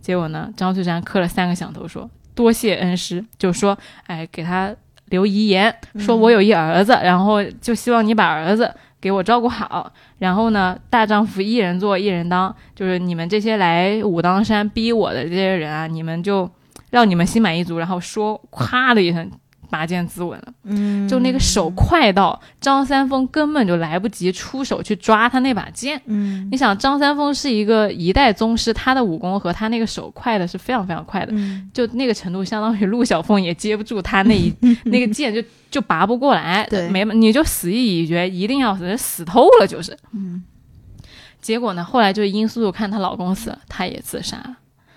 [0.00, 3.76] 结果呢，张翠山磕了三个响头，说：“多谢恩师。”就说
[4.08, 4.74] ：“哎，给他。”
[5.12, 9.92] 留遗言说：“我有一儿子，然后就希望你把儿子给我照顾好。
[10.18, 16.50] 然后呢，大丈夫一人做一人当，就是你们这些来武当山逼我的这些人啊，你们就
[16.90, 19.30] 让你们心满意足。”然后说：“咵的一声。”
[19.72, 31.32] 拔剑自刎了，嗯，就那个手快到张三丰根本就来不及出手去抓他那把剑，嗯，你想张三丰是一个一代宗师，他的武功和他那个手快的是非常非常快的，
[31.72, 34.52] 就那个程度，相当于陆小凤也接不住他那一
[34.84, 40.44] 那个剑，就就拔不过来，对，没你就死意已决，一定要死，死透了就是，嗯，
[41.40, 44.56] 结果呢，后来就是殷素素看她老公死了，她也自杀了。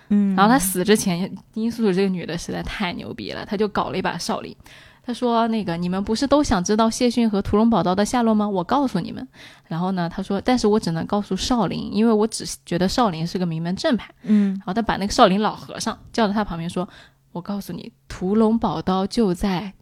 [0.10, 4.56] 嗯，然后他死之前，殷素素这个女的实在太牛逼了，她就搞了一把少林。
[5.04, 8.50] 她说：“那个你们不是都想知道谢逊和屠龙宝刀的下落吗？
[8.50, 9.28] 我告诉你们。
[9.68, 14.12] 然后呢，她说，但是我只能告诉少林，因为我只觉得少林是个名门正派。
[14.24, 16.90] 嗯，然后她把那个少林老和尚叫到她旁边说
[17.34, 19.74] ：‘我告诉你，屠龙宝刀就在……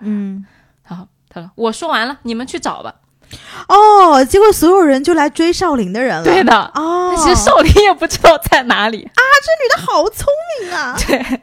[0.00, 0.44] 嗯，
[0.82, 2.94] 好，他说我说完了，你们去找吧。’
[3.68, 6.24] 哦，结果所有人就来追少林的人了。
[6.24, 9.20] 对的，哦，其实少林也不知道在哪里啊。
[9.44, 10.26] 这女的好聪
[10.60, 11.40] 明啊， 对，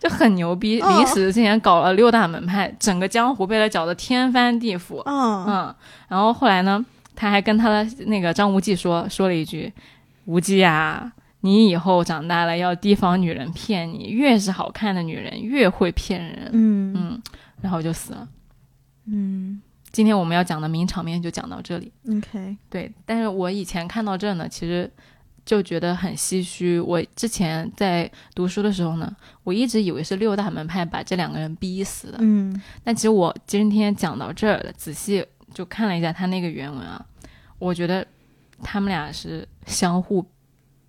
[0.00, 0.80] 就很牛逼。
[0.80, 5.02] 临死之前搞了六大门派，整个江湖被他搅得天翻地覆。
[5.04, 5.74] 嗯嗯，
[6.08, 6.84] 然后后来呢，
[7.16, 9.72] 他还跟他的那个张无忌说说了一句
[10.26, 17.22] ：“无忌啊，你以后长大了要提防女人骗你，越是好看的女人越会骗人。”嗯嗯，
[17.60, 18.28] 然后就死了。
[19.06, 19.60] 嗯。
[19.90, 21.92] 今天我们要讲的名场面就讲到这里。
[22.10, 24.90] OK，对，但是我以前看到这呢，其实
[25.44, 26.78] 就觉得很唏嘘。
[26.78, 29.10] 我之前在读书的时候呢，
[29.44, 32.18] 我一直以为是六大门派把这两个人逼死的。
[32.20, 35.24] 嗯，但其实我今天讲到这儿了，仔细
[35.54, 37.04] 就看了一下他那个原文啊，
[37.58, 38.06] 我觉得
[38.62, 40.24] 他们俩是相互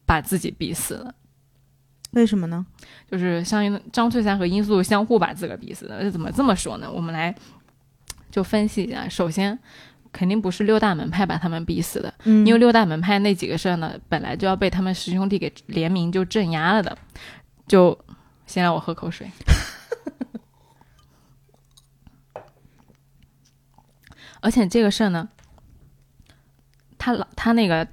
[0.06, 1.16] 把自己逼死了。
[2.12, 2.66] 为什么呢？
[3.10, 6.02] 就是相当于张翠山和殷素相互把自个儿逼死的。
[6.02, 6.92] 这怎么这么说呢？
[6.92, 7.34] 我们来。
[8.32, 9.58] 就分析一下，首先
[10.12, 16.98] 肯定不是六大门派把他们逼死的，嗯，因为六大门派那几个事儿呢，本来就要被他们师兄弟给联名就镇压了的。
[17.68, 17.98] 就
[18.48, 19.30] 先让我喝口水，
[24.42, 25.30] 而且这个事儿呢，
[26.98, 27.88] 他老他那个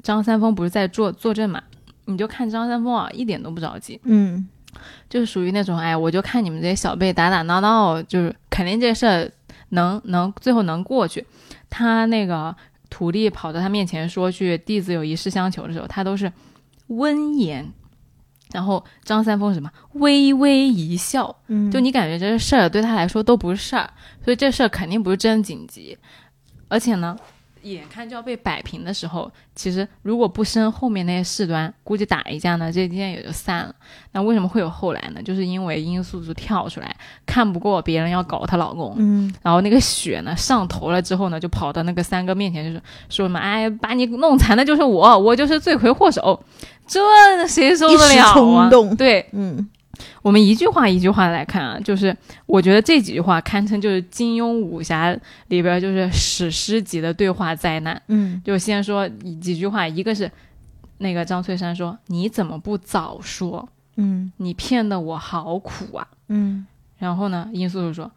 [0.00, 1.60] 张三丰不是在坐坐镇嘛，
[2.04, 4.48] 你就看张三丰啊，一点都不着急，嗯，
[5.10, 9.28] 就是属于那种哎，我就看你们这些小辈打打闹闹，就是肯定这事儿。
[9.70, 11.26] 能能最后能过去，
[11.68, 12.54] 他那个
[12.90, 16.32] 徒弟跑到他面前说句弟子有一事相求的时候，他都是
[16.88, 17.72] 温言，
[18.52, 19.70] 然后张三丰什么？
[19.94, 23.90] 微微一笑，嗯，就你感觉这事儿对他来说都不是事儿，
[24.24, 25.98] 所以这事儿肯定不是真紧急，
[26.68, 27.16] 而且呢。
[27.72, 33.74] 眼看就要被摆平的时候，其实如果不生后面那些事端，估计打一架呢，这件也就散了。
[34.12, 35.22] 那为什么会有后来呢？
[35.22, 46.42] 就是因为殷素素跳出来，看不过别人要搞她老公，嗯，然后那个血呢上头了之后呢，就跑到那个三哥面前，就是说什么，哎，把你弄残的就是我，我就是罪魁祸首，
[46.86, 47.00] 这
[47.46, 48.32] 谁受得了啊？
[48.32, 49.68] 冲动，对，嗯。
[50.22, 55.16] 我们一句话一句话来看啊，就是我觉得这几句话堪称就是金庸武侠
[55.48, 58.00] 里边就是史诗级的对话灾难。
[58.08, 59.08] 嗯就先说
[59.40, 60.30] 几句话，一个是
[60.98, 63.68] 那个张翠山说：“你怎么不早说？
[63.96, 66.06] 嗯你骗得我好苦啊。
[66.28, 66.66] 嗯”
[66.98, 68.10] 然后呢，殷素素说：“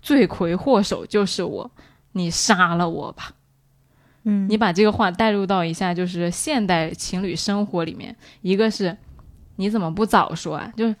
[0.00, 1.70] 罪魁祸首就是我，
[2.12, 3.32] 你杀了我吧。”
[4.28, 8.96] 嗯，你把这个话带入到一下，就是现代情侣生活里面，一个是
[9.56, 10.72] 你怎么不早说啊？
[10.76, 10.96] 就是，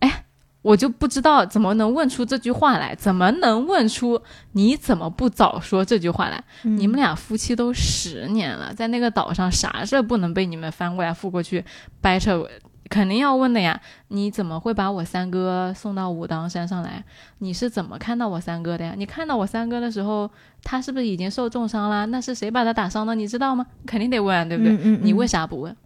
[0.00, 0.24] 哎，
[0.62, 4.20] 我就不知道怎么能问出这句话来，怎么能问出
[4.52, 6.42] 你怎么不早说这句话来？
[6.64, 11.64] 嗯你们俩夫妻都十年了，在那个岛上啥事儿不能被你们翻过来覆过去
[12.00, 12.46] 掰扯？
[12.88, 13.80] 肯定要问的呀！
[14.08, 17.04] 你怎么会把我三哥送到武当山上来？
[17.38, 18.94] 你是怎么看到我三哥的呀？
[18.96, 20.28] 你看到我三哥的时候，
[20.64, 22.04] 他是不是已经受重伤了？
[22.06, 23.14] 那是谁把他打伤的？
[23.14, 23.64] 你知道吗？
[23.86, 24.72] 肯定得问，对不对？
[24.72, 25.76] 嗯嗯你为嗯啥不问？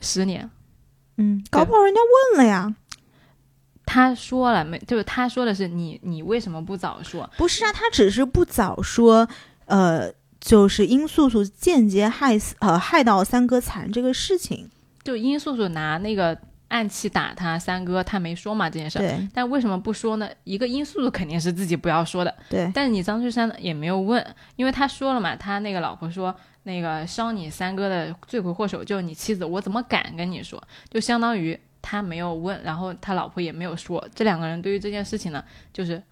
[0.00, 0.48] 十年，
[1.18, 2.00] 嗯，搞不好人家
[2.34, 2.74] 问了呀。
[3.84, 4.78] 他说了没？
[4.80, 7.28] 就是他说的是你，你为什么不早说？
[7.36, 9.28] 不是啊，他只是不早说，
[9.66, 14.70] 呃，就是殷素素间接害死呃害到三哥残这个事情。
[15.02, 18.98] 就殷素素拿那个暗器打他三哥，他没说嘛这件事
[19.32, 20.28] 但为什么不说呢？
[20.44, 24.24] 一个因素素肯定是自己不要说的，对，但是你张翠山也没有问，
[24.56, 30.62] 因为他说了嘛，他那个老婆说那个伤你三哥的罪魁祸首就是你妻子，我怎么敢跟你说？
[30.90, 36.02] 就相当于他没有问，然后他老婆也没有说，这两个人对于这件事情呢，就是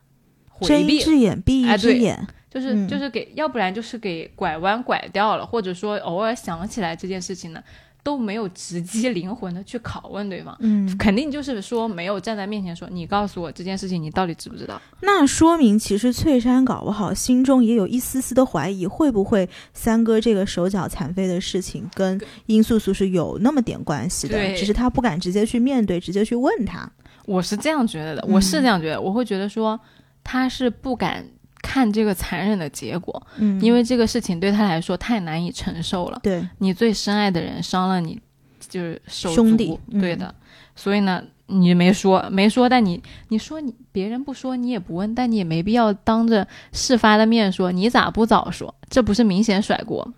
[0.49, 2.27] 回睁一，只眼闭一只眼。
[2.49, 7.63] 就是嗯就是给，要不然就是给拐弯拐掉了，或者说偶尔想起来这件事情呢，
[8.07, 10.57] 都没有直击灵魂的去拷问对方。
[10.61, 14.81] 嗯，肯定就是说没有站在面前说，你告诉我这件事情，你到底知不知道？
[15.01, 24.39] 那说明其实翠山搞不好心中也有一丝丝的怀疑，会不会三哥这个手脚残废的事情跟殷素素是有那么点关系的？
[24.39, 26.89] 对只是他不敢直接去面对，直接去问他。
[27.25, 29.81] 我是这样觉得的，嗯我是这样觉得，我会觉得说
[30.23, 31.27] 他是不敢
[31.67, 36.21] 看这个残忍的结果，嗯，因为这个事情对他来说太难以承受了。
[36.23, 38.21] 对，你最深爱的人伤了你，
[38.69, 40.33] 就是兄弟嗯对的。
[40.77, 48.73] 所以呢，你没说，没说，但你你说你别人不说，你也不问，但你也没必要当着事发的面说，你咋不早说？
[48.89, 50.13] 这不是明显甩锅吗？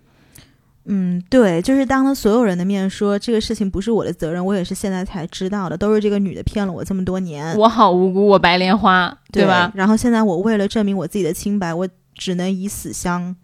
[0.91, 9.71] 嗯，对，就是当着所有人的面说这个事情不是我的责任，我也是现在才知道的，都是这个女的骗了我这么多年，我好无辜，我白莲花，对吧？？
[9.75, 13.35] 然后现在我为了证明我自己的清白，我只能以死相，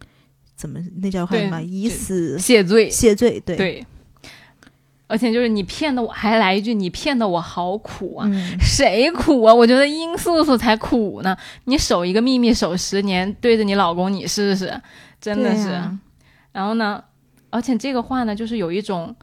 [0.56, 1.62] 怎么那叫什么？
[1.62, 3.86] 以死谢罪，谢罪，对，对。
[5.08, 8.28] 而且就是你骗的我，还来一句你骗的我好苦啊！
[8.28, 9.54] 嗯，谁苦啊？
[9.54, 11.38] 我觉得殷素素才苦呢。
[11.66, 14.82] 你守一个秘密守十年，对着你老公你试试，
[15.22, 15.70] 真的是。
[15.70, 16.00] 啊
[16.52, 17.04] 然后呢，
[17.50, 19.16] 而且这个话呢，就是有一种，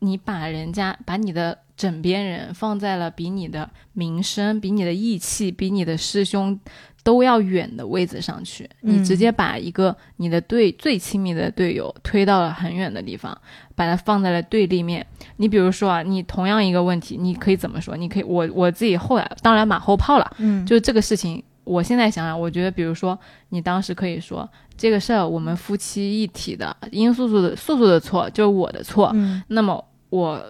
[0.00, 6.58] 你把人家把你的枕边人放在了比你的名声、比你的义气、比你的师兄
[7.02, 13.36] 都要远的位置上去，嗯你直接把一个你的队最亲密的队友推到了很远的地方，
[13.74, 15.04] 把它放在了对立面。
[15.38, 17.96] 你比如说啊，你同样一个问题，你可以怎么说？
[17.96, 23.18] 你可以，我我自己后来当然马后炮了，嗯，就是这个事情，我现在想想，我觉得，比如说，
[23.50, 30.44] 你当时可以说这个事儿，我们夫妻一体的，殷素素的素素的错就是我的错，嗯，那么我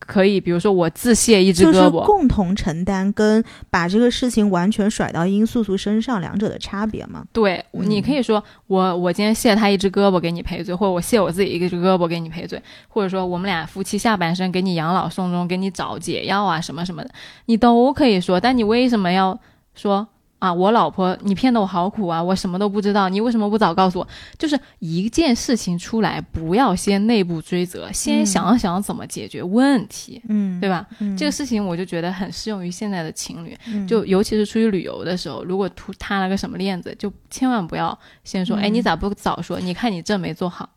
[0.00, 7.24] 可以，比如说我自卸一只就是胳膊，共同承担跟把这个事情完全甩到殷素素身上两者的差别吗。
[7.32, 17.10] 对，嗯你可以说我我今天卸他一只胳膊给你赔罪，或者我卸我自己一只胳膊给你赔罪，或者说我们俩夫妻下半生给你养老送终，给你找解药啊什么什么的，
[17.46, 18.40] 你都可以说。
[18.40, 19.38] 但你为什么要
[19.76, 20.08] 说
[20.42, 20.52] 啊？
[20.52, 24.08] 我老婆你骗得我好苦啊，我什么都不知道，你为什么不早告诉我？
[24.36, 30.84] 就是一件事情出来，不要先内部追责，先嗯想想怎么解决问题，嗯，对吧？
[30.98, 33.56] 嗯这个事情我就觉得很适用于现在的情侣。
[33.68, 39.60] 嗯就尤其是出去旅游的时候，如果突塌了个什么链子，就千万不要先说，嗯哎，你咋不早说？
[39.60, 40.68] 你看你这没做好。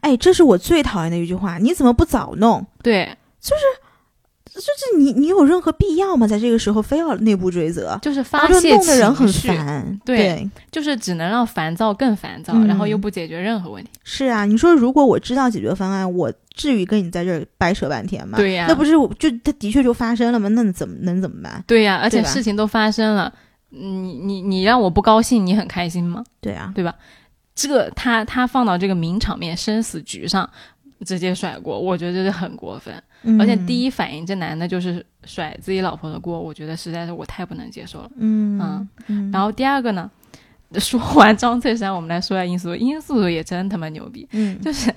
[0.00, 2.64] 哎，这是我最讨厌的一句话，你怎么不早弄？
[2.82, 3.62] 对，就是
[4.96, 6.26] 你，你有任何必要吗？
[6.26, 10.00] 在这个时候非要内部追责，就是发泄弄得人很，烦。
[10.04, 13.90] 对对，就是只能让烦躁更烦躁，嗯然后又不解决任何问题。
[14.04, 18.38] 是啊，你说如果我知道解决方案，我至于跟你在这儿掰扯半天吗？
[18.38, 20.48] 对呀那不是就他的确就发生了吗？
[20.50, 21.64] 那怎么能怎么办？
[21.66, 23.32] 对呀、而且事情都发生了，
[23.70, 26.22] 你你你让我不高兴，你很开心吗？
[26.40, 26.94] 对啊，对吧？
[27.56, 30.48] 这他他放到这个名场面生死局上，
[31.04, 32.94] 直接甩锅，我觉得这是很过分。
[33.38, 38.10] 而且第一，反应，这男的就是甩自己老婆的锅，我觉得实在是我太不能接受了。
[38.16, 40.10] 嗯嗯嗯，然后第二个呢，
[40.74, 42.76] 说完张翠山，我们来说下殷素素。
[42.76, 44.94] 殷素素也真他妈牛逼，嗯，就是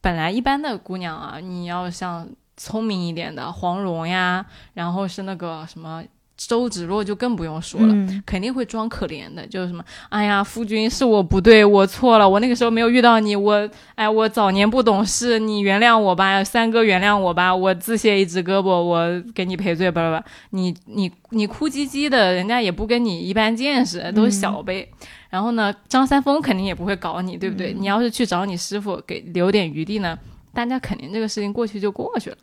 [0.00, 4.44] 本来一般的姑娘啊，你要像聪明一点的黄蓉呀，
[4.74, 6.02] 然后是那个什么
[6.48, 7.92] 周芷若，就更不用说了。
[7.92, 24.88] 嗯肯定会装可怜的，就是什么，哎呀，夫君是我不对，我错了，我那个时候没有遇到你，我，哎，我早年不懂事，你原谅我吧，三哥原谅我吧，我自卸一只胳膊，我给你赔罪，吧吧吧，你你你哭唧唧的，人家也不跟你一般见识，都是小辈。
[25.30, 27.72] 然后呢，张三丰肯定也不会搞你，对不对？
[27.72, 30.18] 你要是去找你师傅给留点余地呢，
[30.52, 32.36] 大家肯定这个事情过去就过去了。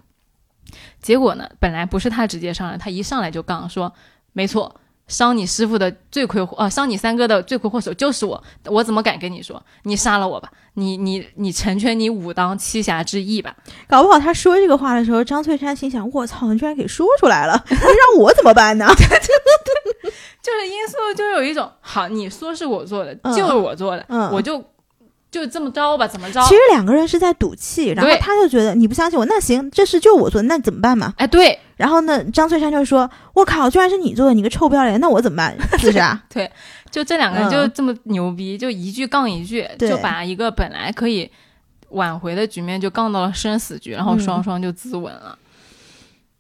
[1.02, 3.92] 结果呢，本来不是他直接上来，他一上来就杠说，
[4.34, 4.74] 没错，
[5.08, 9.62] 伤你师傅的罪魁祸啊，伤你三哥的罪魁祸首就是我，我怎么敢跟你说？
[9.84, 13.56] 你杀了我吧，你你你成全你武当七侠之意吧。
[13.88, 18.86] 搞不好他说这个话的时候，张翠山心想：我操，你居然给说出来了， 那让我怎么办呢？
[20.42, 24.64] 就是因素就有一种好，你说是我做的，嗯就是我做的，嗯我就
[25.32, 26.50] 就这么着吧，怎么着其？
[26.56, 31.14] 实两个人是在赌气，然后他就觉得你不相信我，那行，这事就我做的，那怎么办嘛？
[31.18, 35.56] 哎，对，然后呢，张翠山就说：“我靠，居然是你做的，你个臭不要脸，那我怎么办？
[35.80, 36.20] 自杀？
[36.90, 41.30] 就这两个就这么牛逼，就一句杠一句，就把一个本来可以
[41.90, 45.38] 挽回的局面就杠到了生死局，然后嗯双双就自刎了。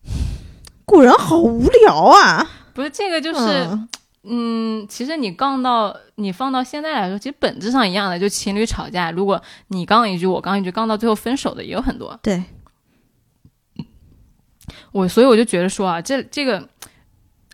[0.85, 2.49] 古人好无聊啊！
[2.73, 3.87] 不是这个，就是嗯
[4.24, 12.20] 嗯，其实你杠到你放到现在来说，其实本质上一样的，就情侣吵架，如果你杠一句，我杠一句，杠到最后分手的也有很多。
[12.22, 12.43] 对，
[14.91, 16.67] 我所以我就觉得说啊，这这个，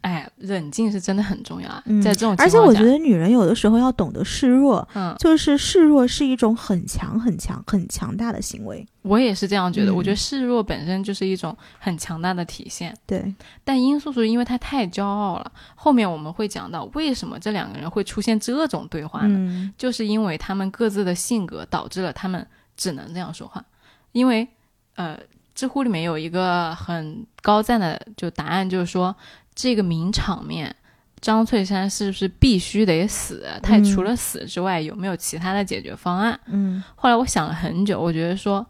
[0.05, 8.85] 哎，冷静是真的很重要啊，嗯在这种而且情况下，我觉得女人有的时候要懂得示弱，嗯，就是示弱是一种很强、很强、很强大的行为。
[9.01, 9.91] 我也是这样觉得。
[9.91, 12.95] 嗯我觉得示弱本身就是一种很强大的体现。
[13.07, 13.33] 对，
[13.63, 19.35] 但殷素素因为她太骄傲了，后面我们会讲到为什么这两个人会出现这种对话呢？
[19.39, 22.45] 嗯就是因为他们各自的性格导致了他们
[22.77, 23.63] 只能这样说话。
[24.11, 24.47] 因为
[24.95, 25.17] 呃，
[25.53, 29.15] 知乎里面有一个很高赞的就答案，就是说
[29.55, 30.75] 这个名场面。
[31.21, 33.47] 张翠山是不是必须得死？
[33.63, 36.39] 他除了死之外，有没有其他的解决方案？
[36.45, 38.63] 嗯后来我想了很久，我觉得说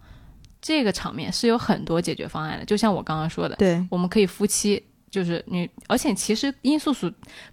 [0.62, 4.82] 这个场面是有很多解决方案的，就像我刚刚说的，对，我们可以夫妻，
[5.12, 7.12] 就是你，而且其实殷素素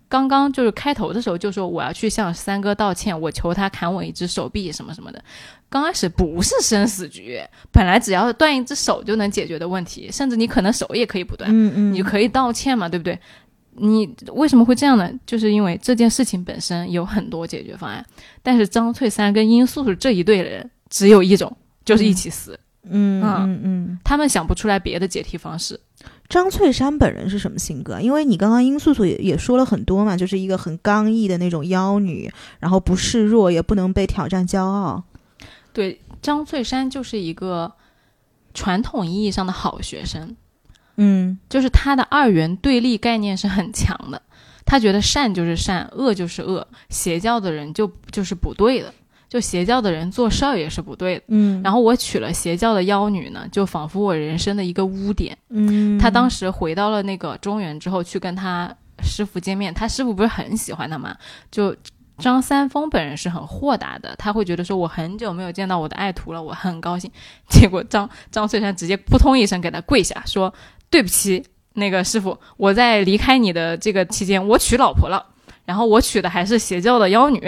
[0.09, 5.25] 刚刚就是开头的时候就说我要去向三哥道歉，我求他砍我一只手臂什么什么的。
[5.73, 13.19] 刚开始不是生死局，本来只要断一只手就能解决的问题，甚至你可能手也可以不断，嗯嗯，你就可以道歉嘛，对不对？
[13.75, 15.11] 你为什么会这样呢？
[15.25, 18.05] 就是因为这件事情本身有很多解决方案，
[18.43, 21.51] 但是张翠山跟殷素素这一对人只有一种，
[21.83, 22.53] 就是一起死，
[22.85, 23.99] 嗯嗯嗯。
[24.05, 25.81] 他们想不出来别的解题方式。
[26.29, 27.99] 张翠山本人是什么性格？
[27.99, 35.03] 因为你刚刚殷素素也也说了很多嘛，就是一个很刚毅的那种妖女，然后不示弱，也不能被挑战骄傲。
[35.73, 37.73] 对，张翠山就是一个
[38.55, 40.37] 传统意义上的好学生，
[40.97, 44.21] 嗯就是他的二元对立概念是很强的。
[44.65, 48.95] 他觉得善就是善，恶就是恶，邪教的人就就是不对的，
[49.29, 51.25] 就邪教的人做事儿也是不对的。
[51.29, 55.37] 嗯，然后我娶了邪教的妖女呢，就仿佛我人生的一个污点。
[55.49, 61.17] 嗯，他当时回到了那个中原之后，去跟他师傅见面，他师傅不是很喜欢他吗？
[61.51, 61.75] 就
[62.23, 67.11] 张三丰本人是很豁达的，他会觉得说我很久没有见到我的爱徒了，我很高兴。
[67.49, 70.55] 结果张张翠山直接扑通一声给他跪下，说
[70.89, 71.45] 对不起，
[71.75, 75.27] 那个师傅，我在离开你的这个期间，我娶老婆了。
[75.65, 77.41] 然后我娶的还是邪教的妖女，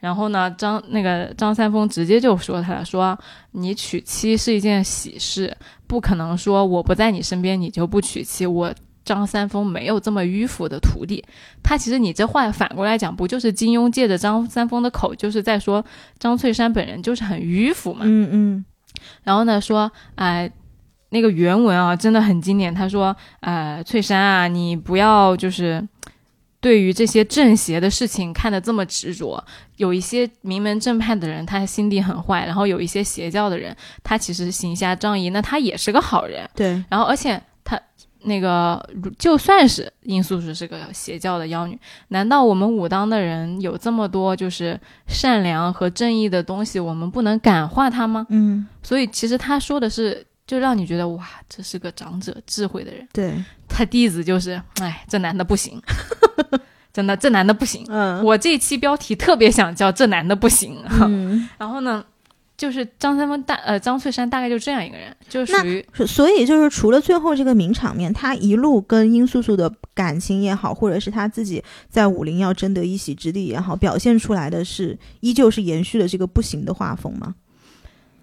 [0.00, 3.16] 然后呢，张那个张三丰直接就说他了，说
[3.52, 5.56] 你娶妻是一件喜事，
[5.86, 8.44] 不可能说我不在你身边你就不娶妻。
[8.44, 8.74] 我
[9.10, 11.24] 张三丰没有这么迂腐的徒弟。
[11.64, 15.84] 他其实你这话反过来讲，不就是金庸借着张三丰的口，就是在说
[16.18, 18.02] 张翠山本人就是很迂腐嘛？
[18.04, 18.64] 嗯嗯
[19.24, 20.48] 然后呢说，哎、
[21.10, 22.72] 那个原文啊真的很经典。
[22.72, 25.84] 他说，呃，翠山啊，你不要就是
[26.60, 29.42] 对于这些正邪的事情看得这么执着。
[29.76, 36.48] 有一些名门正派的人，他心地很坏；然后有一些邪教的人，他其实行侠仗义，那他也是个好人。
[36.54, 37.40] 对，然后而且他
[38.22, 38.84] 那个
[39.18, 48.26] 就算是殷素素是个邪教的妖女，难道我们武当的人有这么多就是善良和正义的东西，我们不能感化他吗？
[48.30, 53.06] 嗯所以其实他说的是，就让你觉得哇，这是个长者智慧的人。
[53.12, 53.34] 对，
[53.68, 55.80] 他弟子就是，哎，这男的不行，
[56.92, 57.84] 真的，这男的不行。
[57.88, 62.04] 嗯我这一期标题特别想叫“这男的不行”嗯， 然后呢，
[62.60, 77.34] 就是张三丰大呃张翠山大概就这样一个人，就属于所所以就是除了最后这个名场面，他一路跟殷素素的感情也好，或者是他自己在武林要争得一席之地也好，表现出来的是依旧是延续了这个不行的画风吗？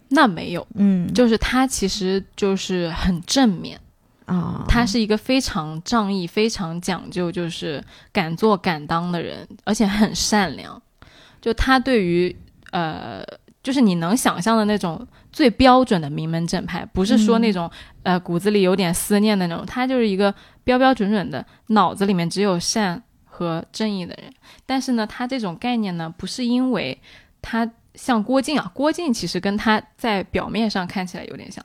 [0.10, 3.80] 那没有，嗯，就是他其实就是很正面，
[4.26, 7.84] 啊，他是一个非常仗义、非常讲究，就是
[8.14, 10.80] 敢做敢当的人，而且很善良。
[11.42, 12.36] 就他对于
[12.72, 13.24] 呃，
[13.68, 17.70] 就是你能想象的那种最标准的名门正派，不是说那种、
[18.04, 24.32] 呃骨子里有点思念的那种，他就是一个标标准准的脑子里面只有善和正义的人。
[24.66, 26.98] 但是呢，他这种概念呢，不是因为
[27.42, 31.62] 他像郭靖啊，郭靖其实跟他在表面上看起来有点像。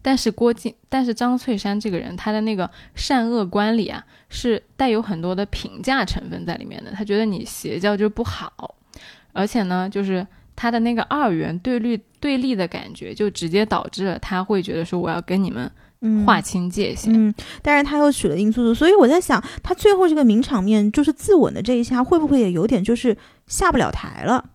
[0.00, 6.92] 但是郭靖，但是张翠山这个人，他的那个善恶观里啊，是带有很多的评价成分在里面的。
[6.92, 8.76] 他觉得你邪教就不好，
[9.34, 10.26] 而且呢，就是
[10.56, 15.70] 他的那个二元对立对立的感觉，就直接导致了他会觉得说我要跟你们
[16.00, 17.12] 嗯划清界限。
[17.14, 23.14] 嗯，但是他又娶了殷素素，所以我在想，他最后这个名场面就是自刎的这一下，会不会也有点就是
[23.46, 24.46] 下不了台了？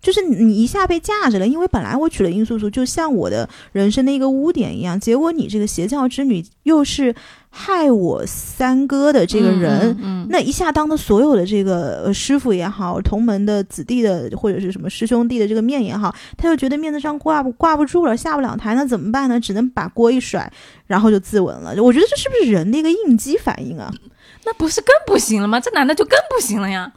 [0.00, 7.14] 就是你一下被架着了，因为本来我娶了殷素素，就像我的人生的一个污点一样，结果你这个邪教之女又是
[7.50, 19.38] 害我三哥的这个人，嗯，嗯那一下当着所有的这个呃师傅也好，同门的子弟的或者是什么师兄弟的这个面也好，他就觉得面子上挂不挂不住了，下不了台，那怎么办呢？
[19.38, 20.50] 只能把锅一甩，
[20.86, 21.74] 然后就自刎了。
[21.82, 23.92] 我觉得这是不是人的一个应激反应啊？
[24.44, 25.60] 那不是更不行了吗？
[25.60, 26.92] 这男的就更不行了呀！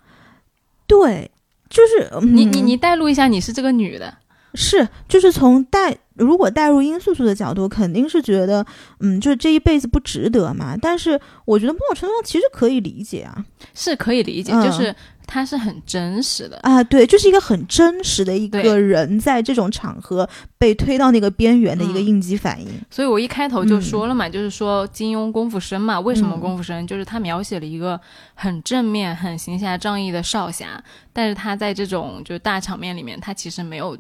[0.88, 1.32] 对，
[1.70, 4.14] 就是、嗯、你你你带入一下，你是这个女的，
[4.54, 8.66] 是就是从带如果带入殷素素的角度，肯定是觉得
[9.00, 10.76] 嗯，就是这一辈子不值得嘛。
[10.80, 13.44] 但是我觉得某种程度上其实可以理解啊
[13.74, 14.96] 是可以理解，嗯就是
[15.26, 16.58] 他是很真实的。
[16.64, 22.68] 啊，对，就是一个很真实的一个人在这种场合被推到那个边缘的一个嗯应激反应。
[22.92, 26.86] 所以我一开头就说了嘛，就是说金庸功夫深嘛，为什么嗯功夫深？
[26.86, 28.00] 就是他描写了一个
[28.36, 33.98] 很正面、很行侠仗义的少侠，但是他在这种就是大场面里面，他其实没有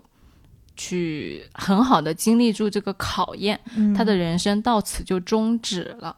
[0.75, 6.15] 去很好的经历住这个考验，嗯他的人生到此就终止了，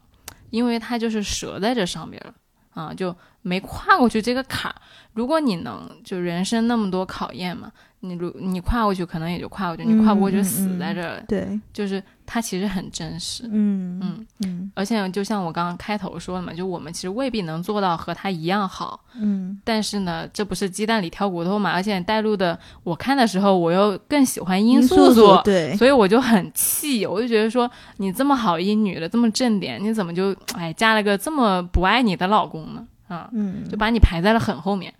[0.49, 2.33] 因为他就是折在这上面了
[2.73, 4.75] 啊，就没跨过去这个坎儿。
[5.13, 7.71] 如果你能就人生那么多考验嘛，
[8.07, 11.23] 你如你跨过去，可能也就跨过去，你跨不过去死在这儿了。
[11.27, 32.85] 对，就是他其实很真实，嗯嗯，嗯而且就像我刚刚开头说的嘛，就我们其实未必能做到和他一样好，嗯但是呢，这不是鸡蛋里挑骨头嘛，而且带路的我看的时候，我又更喜欢殷素素对，所以我就很气，我就觉得说你这么好一女的，这么正点，你怎么就哎嫁了个这么不爱你的老公呢？
[33.07, 34.93] 啊，嗯就把你排在了很后面。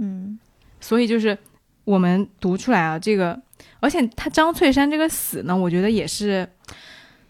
[0.00, 0.38] 嗯
[0.80, 1.36] 所以就是
[1.88, 3.40] 我们读出来啊，这个，
[3.80, 6.48] 而且他张翠山这个死呢，我觉得也是。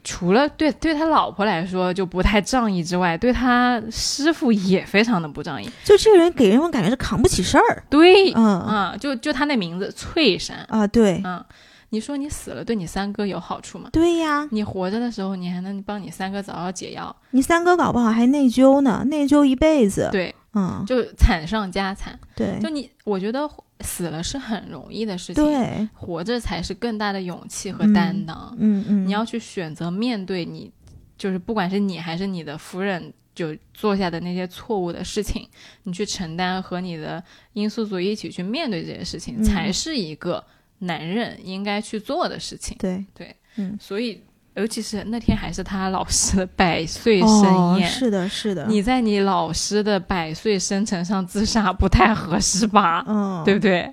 [0.05, 5.69] 除了对对他老婆来说就不太仗义之外，对他师傅也非常的不仗义。
[5.85, 7.83] 就这个人给人我感觉是扛不起事儿。
[7.91, 11.45] 对，嗯啊，就就他那名字翠山，啊，对嗯，
[11.91, 13.89] 你说你死了对你三哥有好处吗？
[13.93, 20.09] 对呀，你活着的时候，你还能帮你三哥找到解药，你三哥搞不好还内疚呢，内疚一辈子。
[20.13, 22.19] 对，嗯，就惨上加惨。
[22.35, 23.49] 对就你，我觉得
[23.81, 28.55] 死了是很容易的事情，对，活着才是更大的勇气和担当。
[28.59, 30.71] 嗯嗯，你要去选择面对你，
[31.17, 33.13] 就是不管是你还是你的夫人。
[33.35, 35.49] 就做下的那些错误的事情，
[35.85, 37.23] 你去承担和你的
[37.53, 40.45] 殷素素一起去面对这些事情，嗯才是一个
[40.81, 42.77] 男人应该去做的事情。
[42.79, 43.05] 对。
[43.15, 44.23] 对，嗯，所以
[44.55, 53.05] 尤其是那天还是他老师的百岁哦生宴，是的，是的，你在你老师的百岁生辰上自杀不太合适吧？
[53.07, 53.91] 嗯，对不对？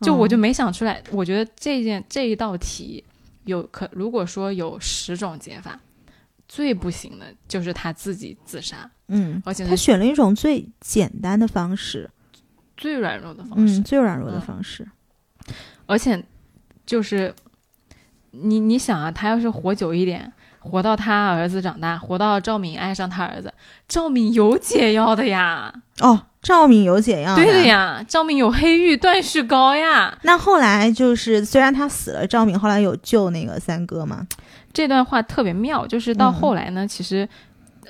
[0.00, 3.04] 就我就嗯没想出来，我觉得这件这一道题
[3.44, 5.78] 有可，如果说有十种解法，
[6.48, 12.10] 最不行的就是他自己自杀，嗯，而且他选了一种最简单的方式，
[12.76, 14.40] 最软弱的方式，嗯，最软弱的嗯。
[14.40, 14.88] 方式，
[15.92, 16.24] 而且
[16.86, 17.34] 就是
[18.30, 20.32] 你你想啊，他要是活久一点。
[20.64, 23.52] 活到他儿子长大，活到赵敏爱上他儿子，
[23.88, 27.66] 赵敏有解药的呀，哦，赵敏有解药，对的。
[27.66, 30.16] 呀，赵敏有黑玉断续膏呀。
[30.22, 34.24] 那后来就是，虽然他死了，赵敏后来有救那个三哥吗？
[34.72, 37.28] 这段话特别妙，就是到嗯后来呢，其实，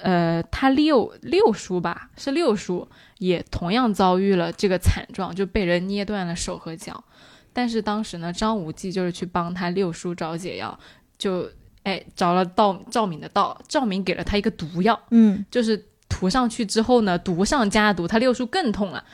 [0.03, 2.89] 呃，他六六叔吧，是六叔，
[3.19, 7.05] 也同样遭遇了这个惨状，就被人捏断了手和脚。
[7.53, 10.79] 但是当时呢，张无忌就是去帮他六叔找解药，
[11.19, 11.49] 就
[11.83, 19.05] 哎找了道赵敏的道，赵敏给了他一个毒药，嗯就是涂上去之后呢，毒上加毒，他六叔更痛了。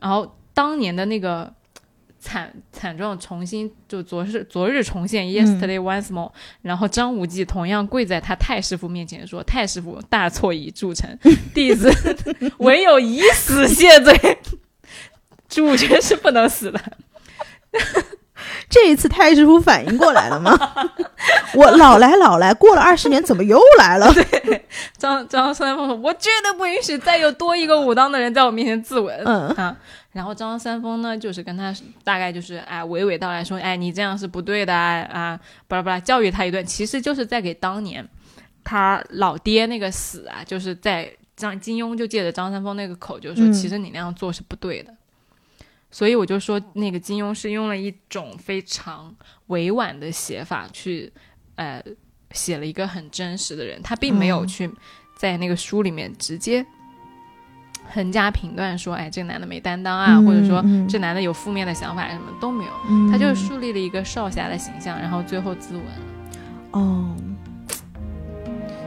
[0.00, 1.52] 然后当年的那个
[2.20, 6.30] 惨惨状重新就昨日昨日重现，yesterday once more、
[6.62, 11.16] 然后张无忌同样跪在他太师傅面前说：“太师傅，大错已铸成，
[11.54, 11.90] 弟子
[12.58, 14.38] 唯有以死谢罪。
[15.48, 16.80] 主角是不能死的，
[18.70, 20.56] 这一次太师傅反应过来了吗？
[21.54, 24.12] 我老来老来，过了二十年，怎么又来了？
[24.14, 24.64] 对
[24.96, 29.76] 张张三丰说：“我绝对不允许再有多一个武当的人在我面前自刎。”嗯啊，
[30.12, 38.06] 然后张三丰呢，就是跟他大概就是哎娓娓道来说：“哎，你这样是不对的啊啊，巴拉巴拉教育他一顿，其实就是在给当年
[38.62, 44.92] 他老爹那个死啊，就是在张金庸就借着张三丰那个口，就说嗯其实你那样做是不对的。
[45.90, 49.14] 所以我就说，那个金庸是用了一种非常
[49.46, 51.12] 委婉的写法去，
[51.54, 51.82] 呃，
[52.32, 54.46] 写了一个很真实的人，他并没有嗯。
[54.46, 54.70] 去
[55.16, 56.64] 在那个书里面直接
[57.90, 63.10] 横加评断说，哎，这个男的没担当啊，嗯或者说嗯这男的有负面的想法，什么都没有，嗯。
[63.10, 65.82] 他就是树立了一个少侠的形象，然后最后自刎了。
[66.72, 67.16] 哦，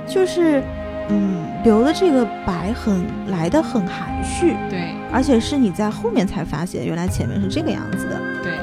[0.08, 0.64] 就是
[1.10, 4.96] 嗯，留的这个白很来的很含蓄，对。
[5.12, 8.20] 而且是你在后面才发现，原来前面是这个样子的。
[8.42, 8.54] 对，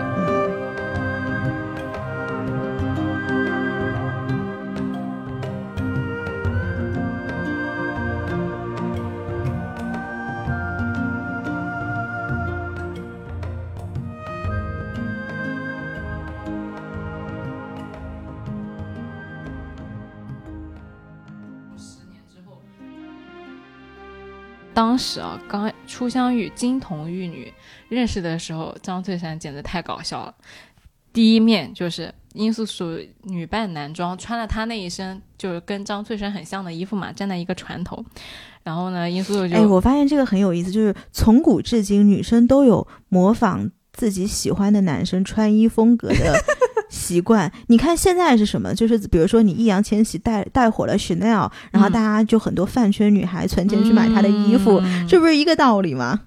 [24.79, 27.53] 当时啊，刚初相遇金童玉女
[27.89, 30.33] 认识的时候，张翠山简直太搞笑了。
[31.13, 38.05] 第一面就是殷素素女扮男装，穿了她那一身就是跟张翠山很像的衣服嘛，站在一个船头。
[38.63, 43.69] 然后呢，殷素素就哎，我发现这个很有意思，就是从古至今，女生都有模仿
[43.99, 46.39] 自己喜欢的男生穿衣风格的
[46.89, 47.51] 习惯。
[47.67, 48.73] 你看现在是什么？
[48.73, 56.21] 就是比如说你易烊千玺带带火了 Chanel，然后嗯大家就很多饭圈女孩存钱去买他的衣服，嗯这不是一个道理吗？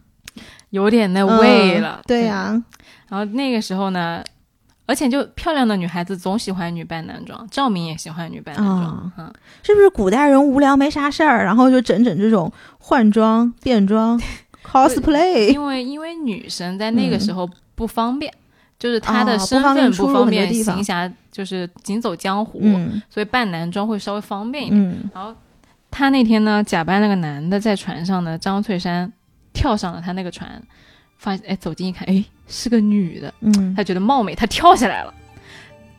[0.72, 2.02] 有点那味了。
[2.02, 2.62] 嗯对呀、
[3.08, 4.22] 然后那个时候呢，
[4.86, 9.34] 而且就漂亮的女孩子总喜欢女扮男装，赵敏也喜欢女扮男装。
[9.64, 14.22] 是不是古代人无聊没啥事儿，然后就整整这种换装、变装、
[14.72, 15.52] cosplay？
[15.52, 18.32] 因为因为女生在那个时候不方便，
[18.80, 24.82] 就是她哦的身份不方便行侠，就是行走江湖，嗯所以扮男装会稍微方便一点。
[24.82, 25.36] 嗯然后
[25.90, 29.12] 他那天呢，假扮那个男的在船上呢，张翠山
[29.52, 30.62] 跳上了他那个船，
[31.18, 35.14] 发现哎走近一看，哎是个女的，嗯他觉得貌美，他跳下来了。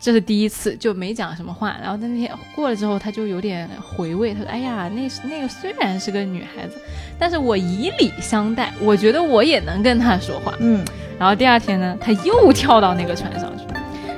[0.03, 1.77] 这是第一次，就没讲什么话。
[1.81, 6.77] 然后那天过了之后，他就有点回味，他说：“哎呀，那是那个虽然是个女孩子，
[7.17, 10.53] 但是我以礼相待，我觉得我也能跟她说话。
[10.59, 10.85] 嗯”
[11.21, 13.65] 然后第二天呢，他又跳到那个船上去，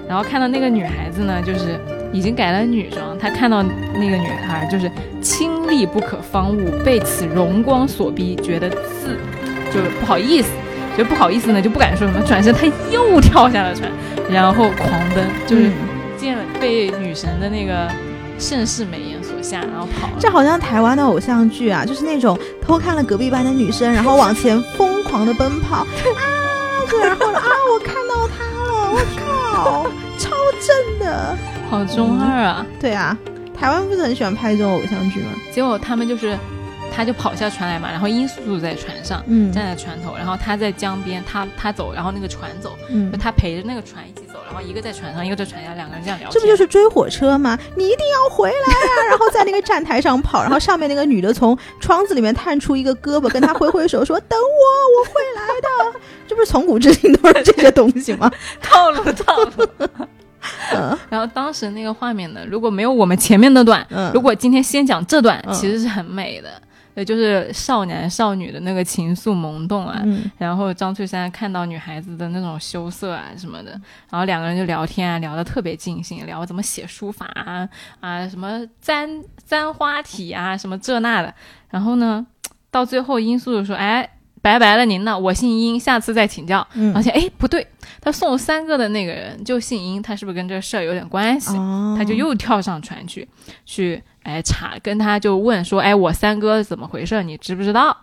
[0.09, 1.79] 然后看到那个女孩子呢，就是
[2.15, 9.19] 已经改了女装，他看到那个女孩就是清丽不可方物，被此荣光所逼，觉得自
[9.71, 10.49] 就是不好意思，
[10.97, 13.91] 觉得不好意思呢，就不敢说什么，转身他又跳下了船，
[14.31, 15.73] 然后狂奔，就是嗯
[16.17, 17.91] 见了被女神的那个
[18.39, 20.15] 盛世美颜所吓，然后跑了。
[20.19, 25.87] 这好像台湾的偶像剧啊，就是那种偷看了隔壁班的女生，然后往前疯狂的奔跑啊，
[27.03, 29.01] 然后呢啊，我看到她了，我
[29.53, 29.87] 靠，
[30.19, 30.31] 超
[30.61, 31.37] 正的。
[31.71, 32.65] 好中二啊！
[32.79, 33.17] 对啊，
[33.59, 35.31] 台湾不是很喜欢拍这种偶像剧吗？
[35.51, 36.39] 结果他们就是，
[36.93, 39.23] 他就跑下船来嘛，然后殷素素在船上。
[39.27, 46.33] 嗯站在船头，然后他在江边，他他走，然后那个船走，嗯就，他陪着那个船一起走，然后一个在船上，一个在船下，两个人这样聊天。
[46.33, 47.59] 这不就是追火车吗？
[47.77, 58.31] 你一定要回来呀、然后在那个站台上跑， 然后上面那个女的从窗子里面探出一个胳膊，跟他挥挥手说：“等我，我会来的。”这不是从古至今都是这些东西吗？
[58.63, 59.69] 套 路套路？
[60.75, 66.51] 嗯然后当时那个画面呢，如果没有我们前面那段，嗯，如果今天先讲这段，嗯其实是很美的。
[66.95, 73.73] 对，就是少男少女的那个情愫萌动啊，嗯然后张翠山看到女孩子的那种羞涩啊什么的，
[74.11, 77.69] 然后两个人就聊天啊，聊得特别尽兴，聊怎么写书法啊
[78.01, 81.35] 啊，什么簪簪花体啊，什么这那的。
[81.71, 82.25] 然后呢，
[82.71, 84.09] 到最后殷素素说：“哎，
[84.41, 87.67] 拜拜了您了，我姓殷，下次再请教。”嗯而且哎，不对，
[88.01, 91.57] 他送三个的那个人就姓殷，他是不是跟这事儿有点关系？
[91.57, 93.29] 哦，他就又跳上船去，
[93.67, 97.23] 去哎查，跟他就问说，哎，我三哥怎么回事？
[97.23, 97.97] 你知不知道？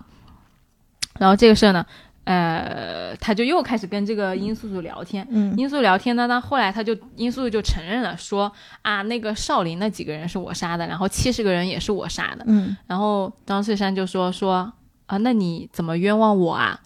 [1.20, 1.86] 然后这个事儿呢，
[2.24, 5.28] 呃，他就又开始跟这个殷素素聊天。
[5.30, 8.52] 嗯殷素聊天呢，那后来他就殷素素就承认了，说
[8.82, 12.44] 啊，那个少林那几个人是我杀的，然后七十个人也是我杀的。
[12.48, 14.72] 嗯然后张翠山就说说
[15.08, 16.80] 啊，那你怎么冤枉我啊？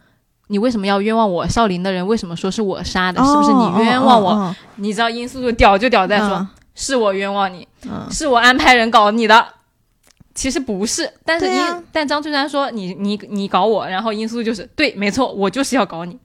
[0.47, 1.47] 你为什么要冤枉我？
[1.47, 3.23] 少林的人为什么说是我杀的？
[3.23, 4.31] 是不是你冤枉我？
[4.31, 9.47] 哦你知道殷素素屌就屌在说，嗯是我冤枉你，嗯是我安排人搞你的。
[10.33, 16.19] 其实不是，但是殷、对呀但张翠山说你你你搞我，然后殷素素就是对，没错，我就是要搞你。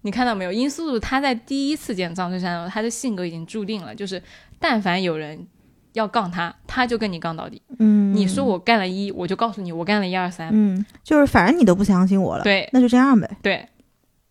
[0.00, 0.50] 你看到没有？
[0.50, 4.22] 殷素素她在第一次见张翠山的时候，她的性格已经注定了，就是
[4.58, 5.46] 但凡有人
[5.92, 7.60] 要杠她，她就跟你杠到底。
[7.78, 10.48] 嗯，你说我干了一，我就告诉你我干了一二三。
[10.50, 13.28] 嗯，就是反正你都不相信我了，对那就这样呗。
[13.42, 13.68] 对，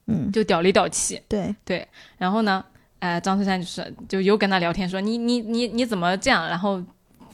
[0.07, 1.21] 嗯，就屌里屌气。
[1.27, 1.87] 对对，
[2.17, 2.65] 然后呢，
[2.99, 6.47] 呃，张翠山就是就又跟他聊天说你你你你怎么这样？
[6.47, 6.83] 然后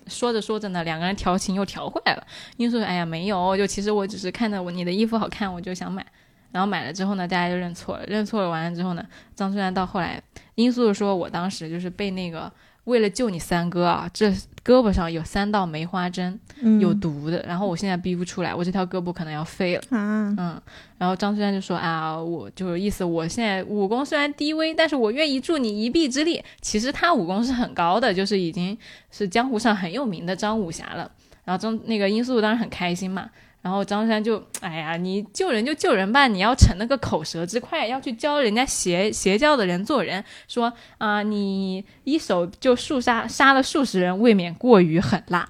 [0.07, 2.27] 说着说着呢，两个人调情又调回来了。
[2.57, 6.05] 英素说：“哎呀，没有，就其实我只是看到我你的衣服好看，我就想买。
[6.51, 8.05] 然后买了之后呢，大家就认错了。
[8.05, 9.03] 认错了完了之后呢，
[9.35, 10.21] 张翠山到后来，
[10.55, 12.51] 英素说：我当时就是被那个
[12.85, 14.29] 为了救你三哥啊，这
[14.63, 17.43] 胳膊上有三道梅花针，嗯有毒的。
[17.47, 20.61] 然后我现在逼不出来，我这条胳膊可能要废了。”啊，嗯，
[20.97, 26.43] 然后张翠山就说啊，我就是意思，我现在武功虽然低微，但是我愿意助你一臂之力。
[26.61, 28.77] 其实他武功是很高的，就是已经
[29.11, 31.09] 是江湖上很有名的张武侠了。
[31.45, 33.29] 然后张那个殷素当然很开心嘛。
[33.63, 45.49] 然后张翠山就，哎呀，你救人就救人吧，你要逞那个口舌之快，要去教人家邪邪教的人做人，说啊、你一手就数杀杀了数十人，未免过于狠辣。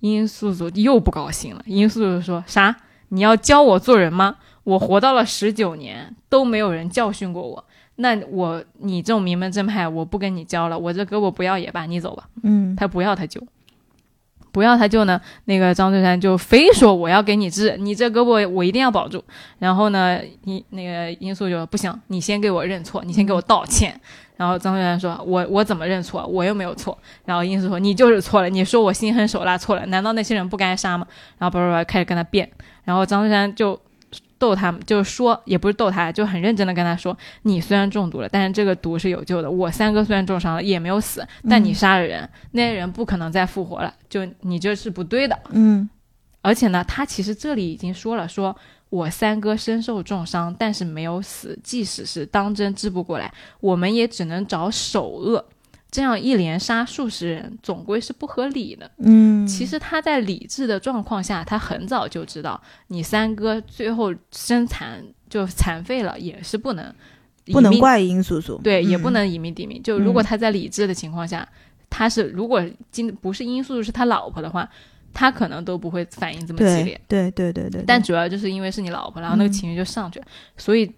[0.00, 2.76] 殷素素又不高兴了，殷素素说啥？
[3.10, 4.36] 你要教我做人吗？
[4.64, 7.64] 我活到了十九年，都没有人教训过我。
[7.96, 12.28] 那我你这种名门正派，我不跟你教了，我这胳膊不要也罢，你走吧。
[12.42, 13.40] 嗯他不要他救，
[14.54, 19.22] 不要他救呢，那个张翠山就非说我要给你治，你这胳膊我一定要保住。
[19.58, 24.00] 然后呢，你那个殷素就说不行，你先给我认错，你先给我道歉。
[24.36, 26.24] 然后张翠山说：“我我怎么认错？
[26.26, 26.96] 我又没有错。”
[27.26, 31.06] 然后殷素说：“你就是错了，你说我心狠手辣错了，难道那些人不该杀吗？”
[31.38, 32.48] 然后叭叭叭开始跟他辩，
[32.84, 33.78] 然后张翠山就
[34.44, 39.50] 逗他，就是说也不是逗他，就很认真的跟他说：“你虽然中毒了，但是这个毒是有救的。
[39.50, 45.38] 我三哥虽然重伤了，也没有死，但你杀了人，那些人不可能再复活了，就你这是不对的。
[45.52, 45.88] 嗯
[46.42, 48.54] 而且呢，他其实这里已经说了，说
[48.90, 55.42] 我三哥身受重伤，但是没有死，即使是当真治不过来，我们也只能找首恶。
[55.94, 58.90] 这样一连杀数十人，总归是不合理的。
[58.98, 66.92] 嗯，其实他在理智的状况下，他很早就知道，你三哥最后身残就残废了，也是不能
[67.52, 69.02] 不能怪殷素素，对，也嗯。
[69.02, 69.80] 不能以命抵命。
[69.84, 70.24] 就如果嗯。
[70.24, 71.48] 他在理智的情况下，
[71.88, 74.68] 他是如果今不是因素是他老婆的话，
[75.12, 77.00] 他可能都不会反应这么激烈。
[77.06, 77.30] 对。
[77.30, 79.52] 对对对对，但主要就是因为是你老婆，然后那个嗯。
[79.52, 80.26] 情绪就上去了，
[80.56, 80.92] 所以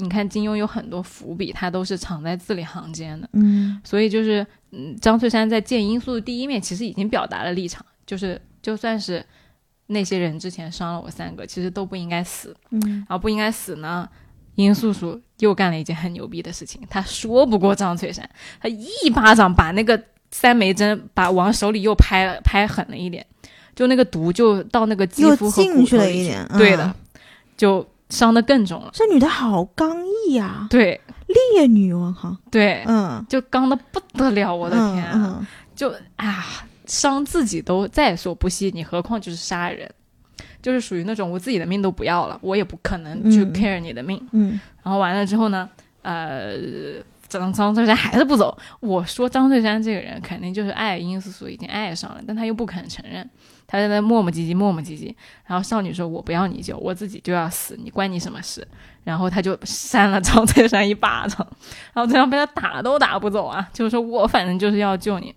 [0.00, 3.28] 你看金庸有很多伏笔，他都是藏在字里行间的。
[3.34, 9.24] 嗯所以就是，嗯，张翠山在见殷素的第一面，其实已经表达了立场，就是就算是
[9.86, 12.56] 那些人之前伤了我三个，其实都不应该死。
[12.70, 14.08] 嗯然后不应该死呢，
[14.54, 18.28] 殷素素又干了一件很牛逼的事情，她说不过张翠山，
[18.60, 23.26] 她一巴掌把那个三枚针把往手里又拍了，拍狠了一点，
[23.74, 26.94] 就那个毒就到那个肌肤和骨头里了一点，对的嗯，
[27.56, 28.90] 就伤的更重了。
[28.92, 29.96] 这女的好刚
[30.26, 31.00] 毅呀，对。
[31.54, 35.46] 烈女，我靠，对，嗯，就刚的不得了，我的天啊、嗯，嗯
[35.76, 36.44] 就啊，
[36.86, 39.88] 伤自己都在所不惜，你何况就是杀人，
[40.60, 43.52] 就是属于那种我自己的命都不要了，我也不可能去嗯。
[43.54, 44.20] care 你的命。
[44.32, 44.58] 嗯。
[44.82, 45.70] 然后完了之后呢，
[46.02, 46.56] 呃，
[47.28, 48.58] 张张翠山还是不走。
[48.80, 53.30] 我说张翠山这个人肯定就是爱殷素素，已经爱上了，但他又不肯承认，
[53.70, 55.14] 他在那磨磨唧唧，磨磨唧唧。
[55.46, 58.66] 然后少女说：“我不要你救，我自己就要死，你关你什么事？”
[59.04, 61.46] 然后他就扇了张翠山一巴掌，
[61.94, 65.32] 然后这样被他打都打不走啊，就是说我反正就是要救你。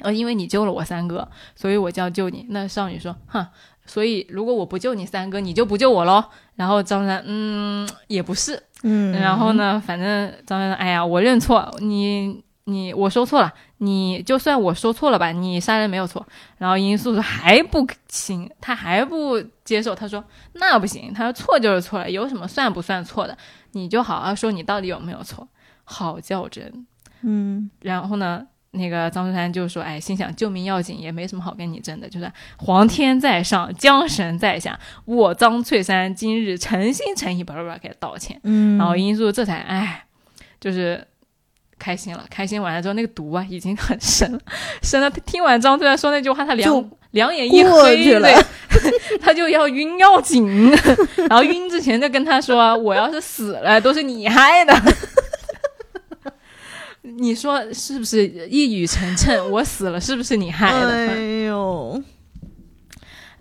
[0.00, 2.44] 呃，因为你救了我三哥，所以我就要救你。
[2.50, 3.46] 那少女说：“哼，
[3.86, 6.24] 所以如果我不救你三哥，你就不救我喽。”
[6.56, 16.26] 然后张三，嗯，也不是，嗯，然后呢，反正张三，哎呀，我认错，你你我说错了，你就算我说错了吧，你杀人没有错。
[16.58, 23.36] 然后殷素素还不行，他还不接受，他说那不行，他说错就是错了，有什么算不算错的？
[23.72, 25.46] 你就好好说你到底有没有错，
[25.84, 26.86] 好较真。
[27.20, 38.40] 嗯然后呢，那个张翠山就说：“哎，心想救命要紧，也没什么好跟你争的，就是皇天在上，江神在下，我张翠山今日诚心诚意，巴拉巴拉给他道歉。
[38.42, 40.06] 嗯，然后殷素这才哎，
[40.60, 41.06] 就是
[41.78, 42.24] 开心了。
[42.30, 44.38] 开心完了之后，那个毒啊已经很深了，
[44.82, 45.10] 深了。
[45.10, 48.12] 他听完张突然说那句话，他两两眼一黑，
[49.20, 50.70] 他就要晕要紧。
[51.28, 54.74] 然后晕之前就跟他说：“我要是死了，都是你害的。
[57.16, 59.42] ”你说是不是一语成谶？
[59.44, 60.90] 我死了是不是你害的？
[60.90, 62.02] 哎呦，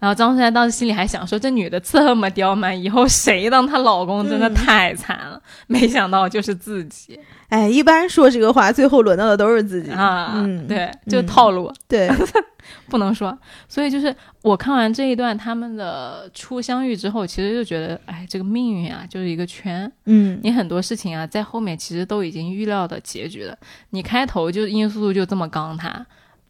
[0.04, 5.42] 然后张翠山当时心里还想说，这女的这么刁蛮，以后谁当她老公真的嗯太惨了。
[5.66, 11.72] 没想到就是自己哎，一般说这个话，最后轮到的都是自己啊，嗯，对，就嗯套路。
[11.88, 12.12] 对，
[12.90, 13.38] 不能说。
[13.70, 19.90] 所以就是我看完这一段他们的初相遇之后，其实就觉得，哎，这个命运啊，就是一个圈。
[20.04, 23.58] 嗯你很多事情啊，在后面其实都已经预料的结局了。
[23.92, 26.06] 你开头就殷素素就这么刚他，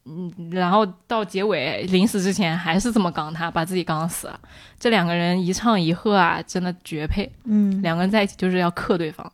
[0.06, 4.39] 嗯，然后到结尾临死之前还是这么刚他，把自己刚死了。
[4.80, 7.32] 这两个人一唱一和啊，真的绝配。
[7.45, 9.32] 嗯，两个人在一起就是要克对方。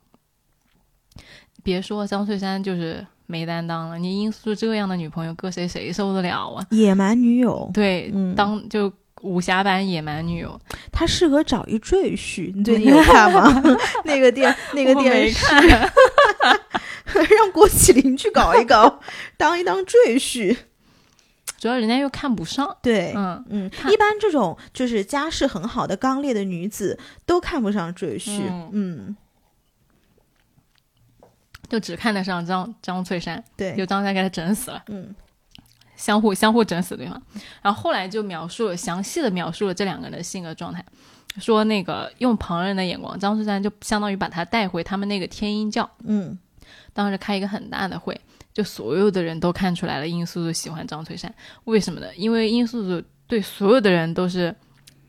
[1.64, 6.66] 别说张翠山就是没担当了，你殷素素这样的女朋友，搁谁谁受得了啊？
[6.70, 8.92] 野蛮女友，对，嗯当就
[9.22, 10.60] 武侠版野蛮女友，
[10.92, 12.52] 她适合找一赘婿。
[12.56, 13.62] 你最近 有看吗？
[14.06, 15.90] 那个电 那个电视，看。
[17.38, 19.00] 让郭麒麟去搞一搞，
[19.36, 20.56] 当一当赘婿。
[21.58, 28.40] 主要人家又看不上，对，嗯，嗯，一般这种就是家世很好的刚烈的女子都看不上赘婿。
[28.48, 28.70] 嗯。
[28.72, 29.18] 嗯，
[31.68, 35.14] 就只看得上张张翠山，对，就张翠山给他整死了，嗯
[36.00, 37.22] 相互相互整死对方。
[37.62, 40.84] 然后后来就描述了详细的描述了这两个人的性格状态，
[41.40, 46.40] 说那个用旁人的眼光，张翠山就相当于把他带回他们那个天鹰教，嗯
[46.94, 48.20] 当时开一个很大的会，
[48.54, 51.34] 就所有的人都看出来了殷素素喜欢张翠山，
[51.66, 52.08] 为什么呢？
[52.16, 54.56] 因为殷素素对所有的人都是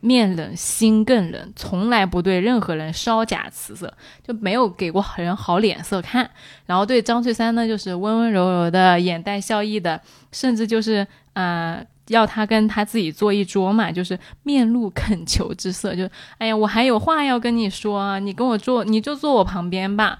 [0.00, 3.92] 面冷心更冷，从来不对任何人稍假辞色，
[4.26, 6.30] 就没有给过人好脸色看。
[6.66, 10.00] 然后对张翠山呢，就是温温柔柔的，眼带笑意的，
[10.32, 11.84] 甚至就是呃。
[12.10, 20.18] 要他跟他自己坐一桌嘛，就是面露恳求之色，就哎呀，我还有话要跟你说，你跟我坐，你就坐我旁边吧。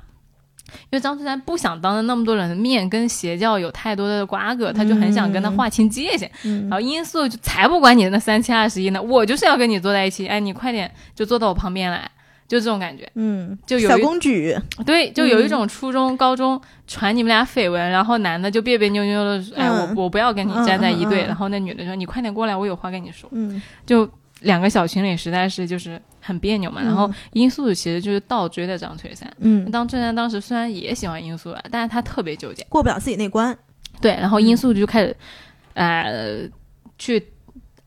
[0.90, 6.30] 因为张翠山不想当着那么多人的面跟邪教有太多的瓜葛，他就很想跟他划清界限。
[6.44, 12.10] 嗯然后殷素就才不管你那三七二十一呢，我就是要跟你坐在一起，哎，你快点就坐到我旁边来，
[12.48, 13.10] 就这种感觉。
[13.14, 23.28] 嗯，就有一公举，对，就有一种初中、高中传你们俩绯闻，然后男的就别别扭扭的，哎，嗯我我不要跟你站在一队，然后那女的说你快点过来，我有话跟你说。
[23.32, 24.08] 嗯就
[24.40, 26.82] 两个小情侣实在是就是很别扭嘛。
[26.82, 29.30] 然后殷素素其实就是倒追的张翠山。
[29.38, 32.64] 嗯，张翠山当时虽然也喜欢殷素素，但是他特别纠结。
[32.68, 33.56] 过不了自己那关。
[34.00, 35.16] 对，然后殷素就开始，
[35.74, 36.48] 呃，
[36.98, 37.22] 去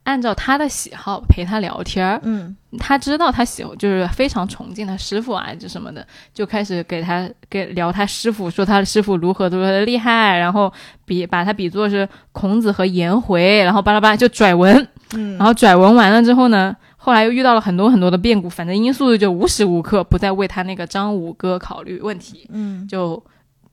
[0.04, 2.20] 按照他的喜好陪他聊天儿。
[2.24, 2.56] 嗯。
[2.80, 10.74] 他知道他喜欢，就是非常崇敬他师傅啊，就什么的，就开始给他给聊他师傅，说他的师傅如何如何的厉害，然后
[11.06, 14.76] 比把他比作是孔子和颜回，然后巴拉巴拉就拽文，
[15.14, 22.88] 嗯，然后拽文完了之后呢，后来又遇到了很多很多的变故，反正殷素就无时无刻不在为他那个张五哥考虑问题，嗯。
[22.88, 23.24] 就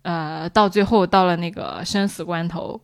[0.03, 2.79] 呃到最后到了那个生死关头，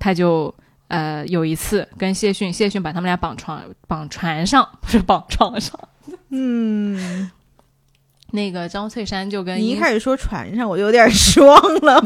[0.00, 0.52] 他就
[0.92, 5.78] 呃有一次跟谢逊，谢逊把他们俩绑床绑船上， 不是绑床上。
[6.28, 7.30] 嗯，
[8.32, 12.04] 那个张翠山就跟你一开始说船上，我就有点失望 了。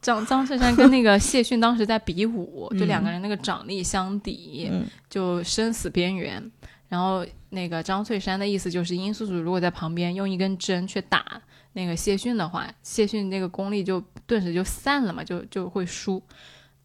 [0.00, 6.50] 张张翠山跟那个谢逊当时在比武， 就嗯两个人那个掌力相抵，嗯就生死边缘。
[6.88, 11.24] 然后那个张翠山的意思就是，殷素素如果在旁边用一根针去打
[11.72, 16.22] 那个谢逊的话，谢逊那个功力就顿时就散了嘛，就就会输。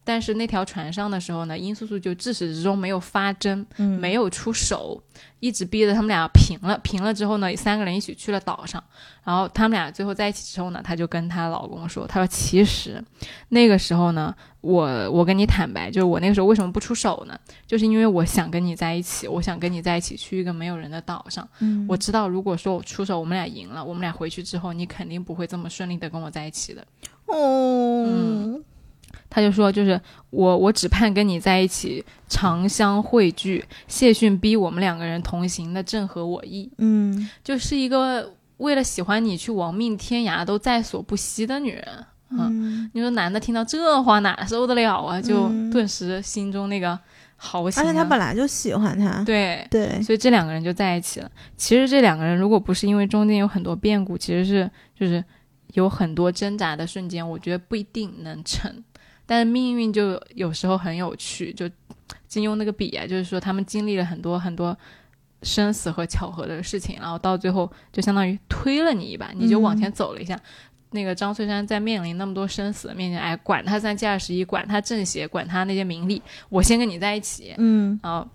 [0.02, 5.00] 但是那条船上的时候呢，殷素素就自始至终没有发针，嗯没有出手，
[5.40, 6.78] 一直逼着他们俩平了。
[6.82, 8.82] 平了之后呢，三个人一起去了岛上。
[9.22, 13.02] 然后他们俩最后在一起之后呢，她就跟她老公说：“她说其实
[13.50, 17.38] 那个时候呢，我我跟你坦白，就是我那个时候为什么不出手呢？
[17.66, 21.46] 就是因为我想跟你在一起，我想跟你在一起去一个没有人的岛上。
[21.60, 26.84] 嗯我知道如果说我出手，我们俩赢了，我们俩回去之后，你肯定不会这么顺利的跟我在一起的。”
[27.26, 28.64] 哦，嗯
[29.30, 29.98] 他就说，就是
[30.30, 33.64] 我，我只盼跟你在一起，长相汇聚。
[33.86, 36.68] 谢逊逼我们两个人同行那，正合我意。
[36.78, 41.86] 嗯就是一个为了喜欢你去亡命天涯都在所不惜的女人。
[42.30, 45.20] 嗯，你说男的听到这话哪受得了啊？
[45.20, 46.98] 就嗯顿时心中那个
[47.36, 47.86] 豪情、啊。
[47.86, 49.24] 而且他本来就喜欢他。
[49.24, 51.30] 对，对，所以这两个人就在一起了。
[51.56, 55.24] 其实这两个人如果不是因为中间有很多变故，其实是就是
[55.72, 58.72] 有很多挣扎的瞬间，我觉得不一定能成。
[59.30, 61.70] 但是命运就有时候很有趣，就
[62.26, 64.76] 金庸那个笔啊，就是说他们经历了很多很多
[65.44, 70.36] 生死和巧合的事情，然后到最后就相当于推了你一把，你就往前走了一下。
[70.90, 78.26] 那个张翠山在面临那么多生死的面前，哎，管他三七二十一，管他正邪，管他那些名利，我先跟你在一起，嗯，然后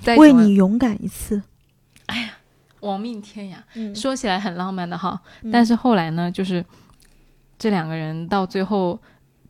[0.00, 1.42] 再为你勇敢一次。
[2.06, 2.30] 哎呀
[2.80, 3.56] 亡命天涯。
[3.74, 6.64] 嗯说起来很浪漫的哈，嗯但是后来呢，就是
[7.58, 8.98] 这两个人到最后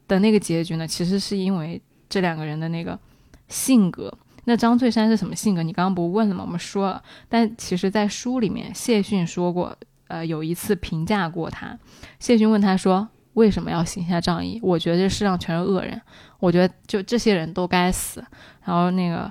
[0.08, 2.98] 的那个结局呢，其实是因为这两个人的那个
[3.48, 4.12] 性格。
[4.44, 5.62] 那张翠山是什么性格？
[5.62, 6.42] 你刚刚不问了吗？
[6.42, 11.78] 我们说了，但其实，在书里面，谢逊说过，呃，有一次评价过他。
[12.18, 16.00] 谢逊问他说：“为什么要行侠仗义？”我觉得这世上全是恶人，
[16.40, 18.24] 我觉得就这些人都该死。
[18.64, 19.30] 然后那个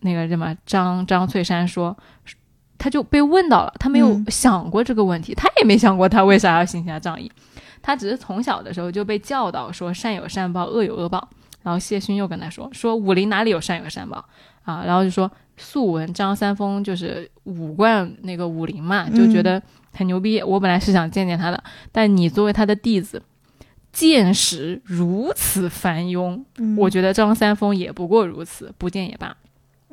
[0.00, 1.96] 那个什么张张翠山说，
[2.76, 7.32] 他就被问到了，他没有想过这个问题，他也没想过他为啥要行侠仗义。
[7.86, 11.28] 他只是从小的时候就被教导说善有善报，恶有恶报。
[11.62, 14.22] 然后谢逊又跟他说说武林哪里有善有善报
[14.64, 14.82] 啊？
[14.84, 19.62] 然后就说素闻张三丰就是武冠那个武林嘛，就觉得
[19.92, 20.42] 很牛逼。
[20.42, 23.22] 我本来是想见见他的，但你作为他的弟子，
[23.92, 26.42] 见识如此繁庸，
[26.76, 29.34] 我觉得张三丰也不过如此，不见也罢。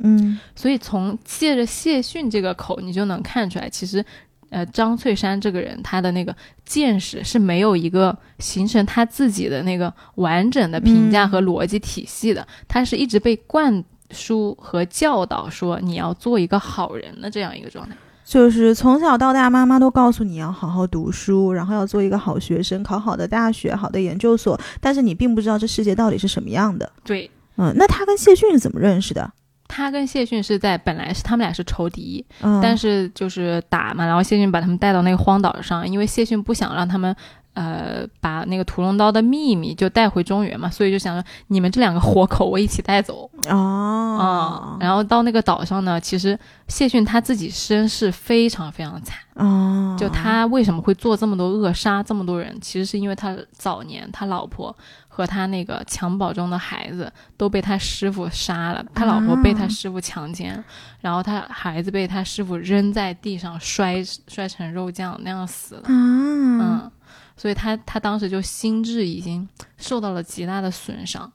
[0.04, 4.06] 嗯，所以从借着谢逊这个口，你就能看出来，其实。
[4.52, 6.36] 呃，张翠山这个人，他的那个
[6.66, 17.96] 见识是没有一个形成他自己的那个完整的评价和逻辑体系的，他是一直被灌输和教导说你要做一个好人的这样一个状态，
[18.26, 26.92] 就是从小到大，妈妈都告诉你要好好读书，然后要做一个好学生，考好的大学，好的研究所，但是你并不知道这世界到底是什么样的。
[27.06, 29.32] 对，嗯，那他跟谢逊是怎么认识的？
[29.72, 32.26] 他跟谢逊是在本来是他们俩是仇敌，
[32.62, 37.16] 但是就是打嘛，然后谢逊把他们带到那个荒岛上，因为谢逊不想让他们。
[37.54, 44.78] 呃，把那个屠龙刀的秘密就带回中原嘛，所以就想说你们这两个活口我一起带走哦。
[44.80, 49.98] 然后到那个岛上呢，其实谢逊他自己身世非常非常惨哦。
[50.00, 54.74] 就他为什么会做这么多恶，杀这么多人，其实是因为他早年他老婆
[55.14, 60.64] 和他那个襁褓中的孩子都被他师傅杀了，他老婆被他师傅强奸，
[61.02, 65.84] 然后他孩子被他师傅扔在地上摔摔成肉酱那样死了。
[65.88, 66.90] 嗯。
[67.36, 69.48] 所以他他当时就心智已经
[69.78, 71.32] 受到了极大的损伤，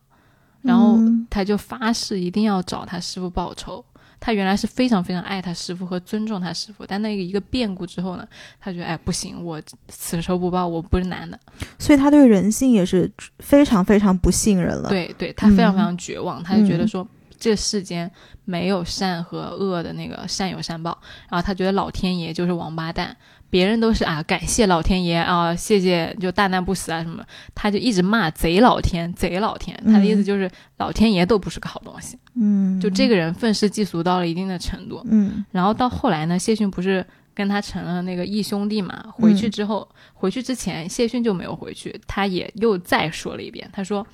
[0.62, 0.96] 然后
[1.28, 3.84] 他就发誓一定要找他师傅报仇。
[4.26, 8.26] 他原来是非常非常爱他师傅和尊重他师傅，但那个一个变故之后呢，
[8.58, 11.38] 他觉得哎不行，我此仇不报我不是男的。
[11.78, 13.08] 所以他对人性也是
[13.38, 14.88] 非常非常不信任了。
[14.88, 17.06] 对对，他非常非常绝望，他就觉得说
[17.38, 18.10] 这世间
[18.44, 20.98] 没有善和恶的那个善有善报，
[21.30, 23.16] 然后他觉得老天爷就是王八蛋。
[23.48, 27.24] 别人都是啊，感谢老天爷啊，谢谢就大难不死啊什么，
[27.54, 32.18] 他就一直骂贼老天，贼老天，他的意思就是老天爷都不是个好东西。
[32.34, 35.00] 嗯，就这个人愤世嫉俗到了一定的程度。
[35.08, 39.04] 嗯，然后到后来呢，谢逊不是跟他成了那个义兄弟嘛？
[39.12, 44.04] 回去之后，回去之前谢逊就没有回去，他也又再说了一遍，他说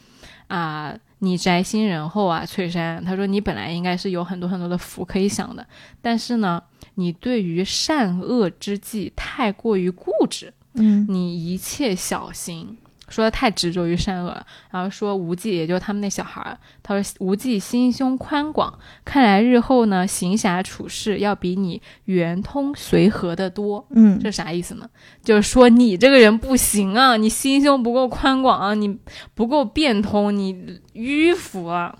[0.48, 5.66] 啊，你宅心仁厚啊，翠山，他说你本来应该是有很多很多的福可以享的，
[6.02, 6.62] 但是呢。
[6.94, 12.76] 你对于善恶之际太过于固执，嗯，你一切小心，
[13.08, 14.46] 说的太执着于善恶了。
[14.70, 23.86] 然后说无忌，也就是他们那小孩儿，他说无忌心胸宽广，看来日后呢行侠处事要比你圆通随和的多。
[23.90, 24.88] 嗯，这啥意思呢？
[25.22, 28.98] 就是说你这个人不行啊，你心胸不够宽广啊，你
[29.34, 31.94] 不够变通，你迂腐啊。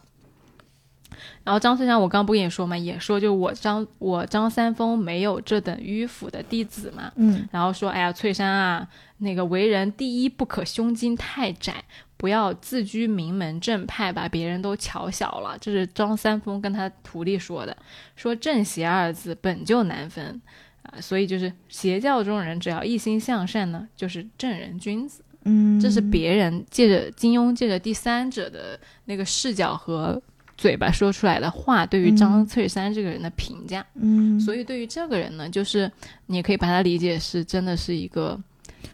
[1.44, 8.88] 然后张翠山，我刚不跟你说嘛，也说就我张我张三丰没有这等迂腐的弟子嘛，嗯，然后说哎呀翠山啊，
[9.18, 11.82] 那个为人第一不可胸襟太窄，
[12.16, 15.58] 不要自居名门正派，把别人都瞧小了。
[15.60, 17.76] 这是张三丰跟他徒弟说的，
[18.14, 20.40] 说正邪二字本就难分
[20.82, 25.24] 啊，所以就是邪教中人只要一心向善呢，就是正人君子。
[25.44, 30.22] 嗯，这是别人借着金庸借着第三者的那个视角和。
[30.62, 35.90] 嘴巴说出来的话，对于张翠山这个人的评价，嗯，所以对于这个人呢，就是
[36.26, 38.40] 你可以把他理解是真的是一个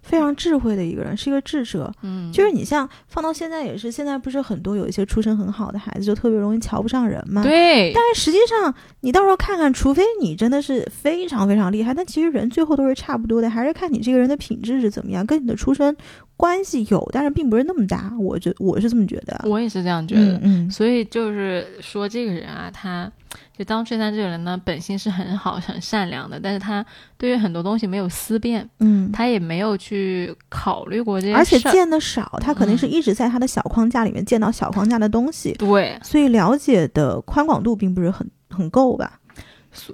[0.02, 15.96] 非常智慧的一个人，是一个智者，嗯，就是你像放到现在也是，现在不是很多有一些出身很好的孩子就特别容易瞧不上人嘛，对，但是实际上你到时候看看，除非你真的是非常非常厉害，但其实人最后都是差不多的，还是看你这个人的品质是怎么样，跟你的出身。
[16.36, 18.12] 关系有，但是并不是那么大。
[18.16, 20.38] 我觉我是这么觉得，我也是这样觉得。
[20.44, 23.10] 嗯，所以就是说，这个人啊，他
[23.56, 26.84] 就当翠山这个人呢，本性是很好、很善良的，但是他
[27.16, 39.20] 对于很多东西没有思辨，嗯，他也没有去考虑过这些，而且见的少，他肯定是一直在他的小框架里面见到小框架的东西，对，所以了解的宽广度并不是很很够吧？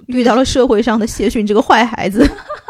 [0.07, 2.25] 遇到了社会上的谢逊这个坏孩子。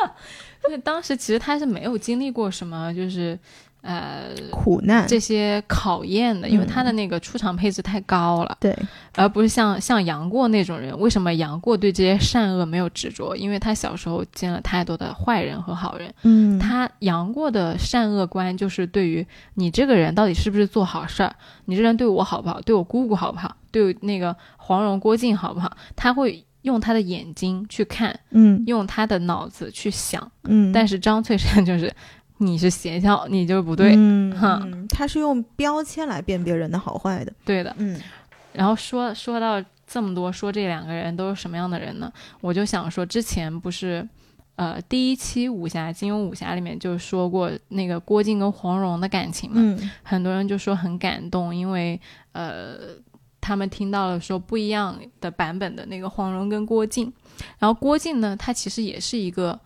[0.68, 3.38] 因为当时其实他是没有经历过什么，就是。
[3.86, 6.68] 呃苦难，这些考验的，因为嗯。
[6.68, 8.76] 他的那个出场配置太高了，对，
[9.16, 10.98] 而不是像像杨过那种人。
[11.00, 13.36] 为什么杨过对这些善恶没有执着？
[13.36, 16.14] 因为他小时候见了太多的坏人和好人。
[16.24, 21.34] 嗯，他杨过的善恶观就是对于你这个人到底是不是做好事儿，
[21.66, 28.64] 你这人对我好不好，对我姑姑好不好，对那个黄蓉、郭靖好不好，他会用他的眼睛去看，嗯。
[28.66, 30.32] 用他的脑子去想。
[30.48, 31.94] 嗯，但是张翠山就是，
[32.38, 37.74] 你是邪教，你就是不对，嗯哼嗯，他是用标签来辨别人的好坏的，对的。
[37.78, 38.00] 嗯
[38.52, 42.12] 然后说说到这么多，说这两个人都是什么样的人呢？
[42.40, 44.08] 我就想说，之前不是，
[44.56, 52.00] 呃，第一期武侠金庸武侠里面就说过那个郭靖跟黄蓉的感情嘛，嗯很多人就说很感动，因为
[52.32, 52.78] 呃，
[53.42, 57.12] 他们听到了说不一样的版本的那个黄蓉跟郭靖，
[57.60, 59.60] 然后郭靖呢，他其实也是一个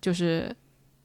[0.00, 0.54] 就是。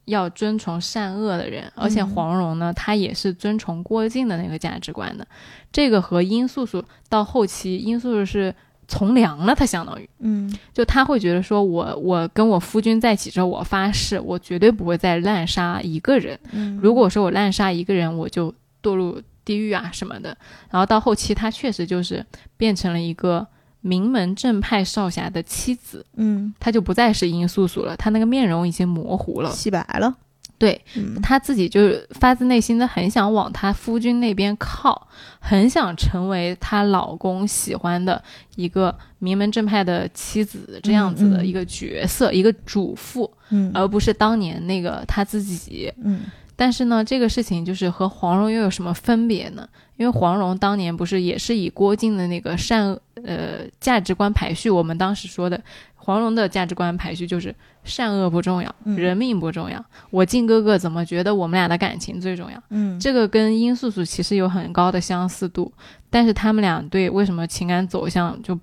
[0.05, 5.27] 要遵从善恶的人，而且嗯黄蓉呢，她也是遵从郭靖的那个价值观的。
[5.71, 8.53] 这个和殷素素到后期，殷素素是
[8.87, 16.39] 从良了，她相当于嗯就她会觉得说我我跟我夫君在一起之后，我发誓我绝对不会再滥杀一个人。
[16.51, 18.53] 嗯，如果说我滥杀一个人，我就
[18.83, 20.37] 堕入地狱啊什么的。
[20.69, 22.23] 然后到后期，她确实就是
[22.57, 23.45] 变成了一个
[23.85, 29.51] 名门正派少侠的妻子，嗯她就不再是殷素素了，她那个面容已经模糊了。
[29.51, 30.11] 洗白了，
[30.57, 35.07] 对嗯他自己就是发自内心的很想往她夫君那边靠，
[35.39, 38.19] 很想成为她老公喜欢的
[38.55, 45.93] 一个名门正派的妻子这样子的一个角色，一个主妇，嗯而不是当年那个她自己。
[46.01, 46.21] 嗯
[46.57, 49.67] 但是呢，这个事情就是和黄蓉又有什么分别呢？
[49.97, 55.61] 因为黄蓉当年不是也是以郭靖的那个善恶呃价值观排序，我们当时说的
[55.95, 62.61] 黄蓉的价值观排序就是善恶不重要，嗯人命不重要，我靖哥哥怎么觉得我们俩的感情最重要？
[62.69, 65.71] 嗯这个跟殷素素其实有很高的相似度，
[66.09, 68.59] 但是他们俩对为什么情感走向就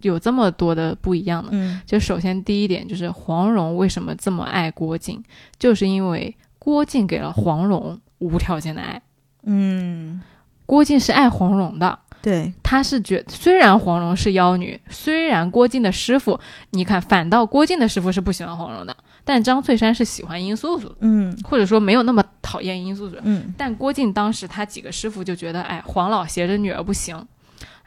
[0.00, 1.50] 有这么多的不一样呢？
[1.52, 5.22] 嗯就首先第一点就是黄蓉为什么这么爱郭靖，
[5.58, 9.00] 就是因为郭靖给了黄蓉无条件的爱。
[9.46, 10.22] 嗯，
[10.66, 16.38] 郭靖是爱黄蓉的，对，他是觉虽然黄蓉是妖女，虽然郭靖的师傅，
[16.70, 21.36] 你看反倒郭靖的师傅是不喜欢黄蓉的，但张翠山是喜欢殷素素，嗯。
[21.44, 23.16] 或者说没有那么讨厌殷素素。
[23.22, 23.52] 嗯。
[23.58, 27.26] 但郭靖当时他几个师傅就觉得，哎，黄老携着女儿不行。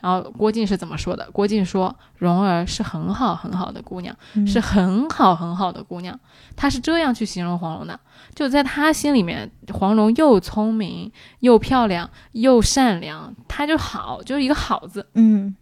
[0.08, 1.30] 然后郭靖是怎么说的？
[1.34, 6.18] 郭靖说：“蓉儿是很好很好的姑娘，嗯是很好很好的姑娘。”
[6.56, 8.00] 他是这样去形容黄蓉的。
[8.34, 15.06] 就在他心里面，黄蓉又聪明又漂亮又善良，她就好，就是一个好字。
[15.16, 15.54] 嗯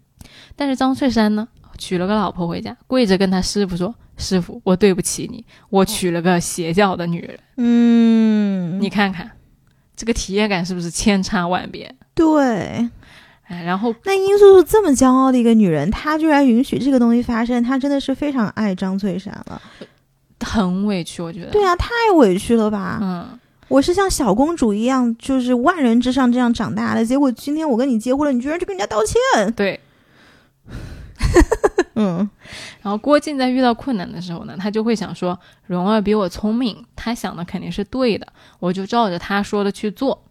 [0.56, 1.48] 但是张翠山呢，
[1.80, 7.40] 娶了个老婆回家，跪着跟他师傅说：“师傅，我对不起你，我娶了个邪教的女人。
[7.58, 9.32] 嗯，你看看，
[9.96, 11.96] 这个体验感是不是千差万别？
[12.14, 12.88] 对。
[13.48, 19.62] 哎，然后那殷素素这么骄傲的一个女人，她居然允许这个东西发生，她真的是非常爱张翠山了。
[20.40, 21.52] 很委屈，我觉得。
[21.52, 23.00] 对啊，太委屈了吧！
[23.02, 29.54] 嗯，我是像小公主一样，就是万人之上这样长大的，结果今天我跟你结婚了，你居然去跟人家道歉。
[29.54, 29.80] 对。
[31.98, 32.30] 嗯
[32.82, 38.28] 然后郭靖在遇到困难的时候呢，他就会想说：“蓉儿比我聪明，他想的肯定是对的，
[38.60, 40.22] 我就照着他说的去做。”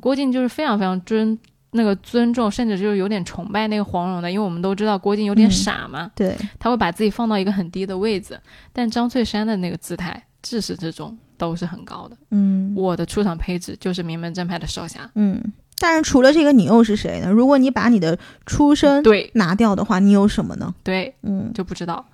[0.00, 1.38] 郭靖就是非常非常尊
[1.72, 8.38] 那个尊重，甚至就是有点崇拜那个黄蓉的，因为我们都知道郭靖有点嗯傻嘛，对，他会把自己放到一个很低的位置。
[8.72, 12.16] 但张翠山的那个姿态，至始至终都是很高的。
[12.30, 15.42] 嗯我的出场配置就是名门正派的少侠，嗯。
[15.80, 17.30] 但是除了这个，你又是谁呢？
[17.30, 20.74] 如果你把你的出身对拿掉的话，你有什么呢？
[20.82, 22.04] 对，嗯就不知道。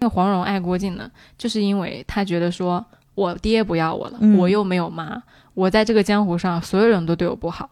[0.00, 2.84] 那黄蓉爱郭靖呢，就是因为他觉得说，
[3.14, 5.22] 我爹不要我了，嗯我又没有妈，
[5.54, 7.70] 我在这个江湖上所有人都对我不好，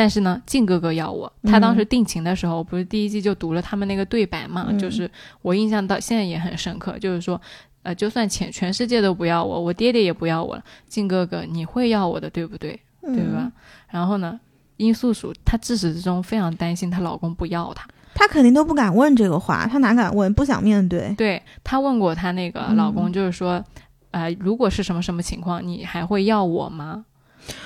[0.00, 1.30] 但是呢，靖哥哥要我。
[1.42, 5.10] 他当时定情的时候，不是第一季就读了他们那个对白嘛，嗯就是
[5.42, 7.38] 我印象到现在也很深刻，就是说。
[7.82, 12.78] 呃，就算全全世界都不要我，我爹爹也不要我了，靖哥哥你会要我的，对不对？
[13.02, 13.50] 嗯对吧？？
[13.88, 14.38] 然后呢，
[14.76, 20.32] 殷素素她自始至终非常担心她老公不要她，她肯定都不敢问这个话，她哪敢问？
[20.34, 21.14] 不想面对。
[21.16, 23.64] 对她问过她那个嗯老公，就是说，
[24.10, 27.06] 呃，如果是什么什么情况，你还会要我吗？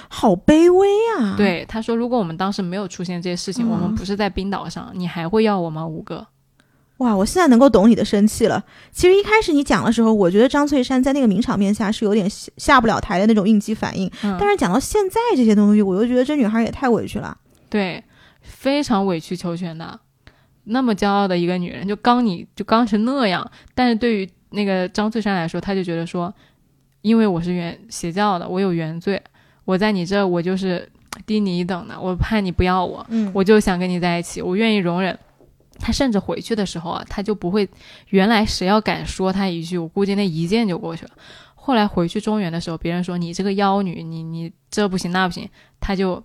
[0.08, 0.88] 好卑微
[1.18, 5.86] 啊！，对，他说，如果我们当时没有出现这些事情，嗯我们不是在冰岛上，你还会要我吗？
[5.86, 6.26] 五个，
[6.98, 8.64] 哇，我现在能够懂你的生气了。
[8.92, 17.36] 其实一开始你讲的时候，我觉得张翠山在那个名场面下是有点下下不了台的那种应激反应，嗯，但是讲到现在这些东西，我又觉得这女孩也太委屈了。
[17.68, 18.02] 对，
[18.40, 19.98] 非常委曲求全的，
[20.64, 26.32] 那么骄傲的一个女人，就刚你就刚成那样，但是对于那个张翠山来说，他就觉得说，
[27.00, 29.20] 因为我是原邪教的，我有原罪，
[29.64, 30.88] 我在你这儿我就是
[31.26, 35.18] 低你一等的，我怕你不要我，嗯，我就想跟你在一起，我愿意容忍。
[35.80, 37.68] 他甚至回去的时候啊，他就不会，
[38.10, 41.10] 原来谁要敢说他一句，我估计那一剑就过去了。
[41.56, 45.48] 后来回去中原的时候，别人说你这个妖女，你你这不行那不行，
[45.80, 46.22] 他就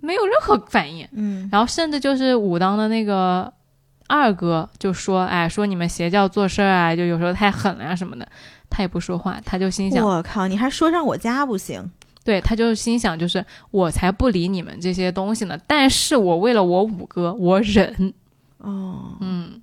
[0.00, 1.08] 没有任何反应。
[1.12, 3.50] 嗯然后甚至就是武当的那个
[4.06, 8.28] 二哥就说，哎，说你们邪教做事儿啊，就有时候太狠了呀、什么的，
[8.68, 11.90] 他也不说话，他就心想，我靠，你还说上我家不行？
[12.24, 18.14] 对，他就心想，就是我才不理你们这些东西呢，但是我为了我五哥，我忍，
[18.58, 19.60] 哦，嗯，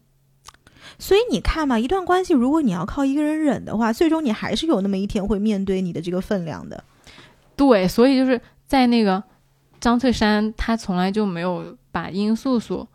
[0.99, 6.83] 所以你看嘛，一段关系，如果你要靠一个人忍的话，最终你还是有那么一天会面对你的这个分量的。
[7.55, 9.23] 对，所以就是在那个
[9.79, 12.87] 张翠山，他从来就没有把殷素素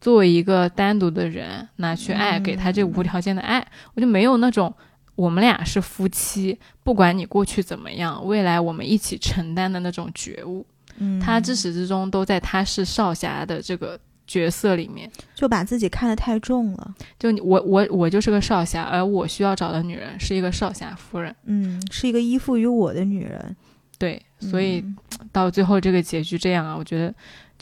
[0.00, 4.74] 作为一个单独的人拿去爱，给他这无条件的爱，我就没有那种
[5.14, 10.66] 我们俩是夫妻，不管你过去怎么样，未来我们一起承担的那种觉悟。
[10.98, 15.10] 嗯，他自始至终都在他是少侠的这个角色里面。
[15.34, 16.94] 就把自己看得太重了。
[17.18, 21.34] 就你我我我就是个少侠，而我需要找的女人是一个少侠夫人。
[21.44, 23.56] 嗯，是一个依附于我的女人。
[23.98, 24.96] 对，所以嗯
[25.30, 27.14] 到最后这个结局这样啊，我觉得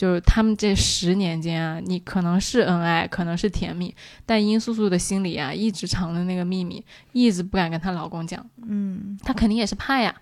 [0.02, 3.94] 就是他们这十年间啊，你可能是恩爱，可能是甜蜜，
[4.26, 10.12] 但殷素素的心里啊，一直藏着那个秘密，一直不敢跟她老公讲，嗯她肯定也是怕呀。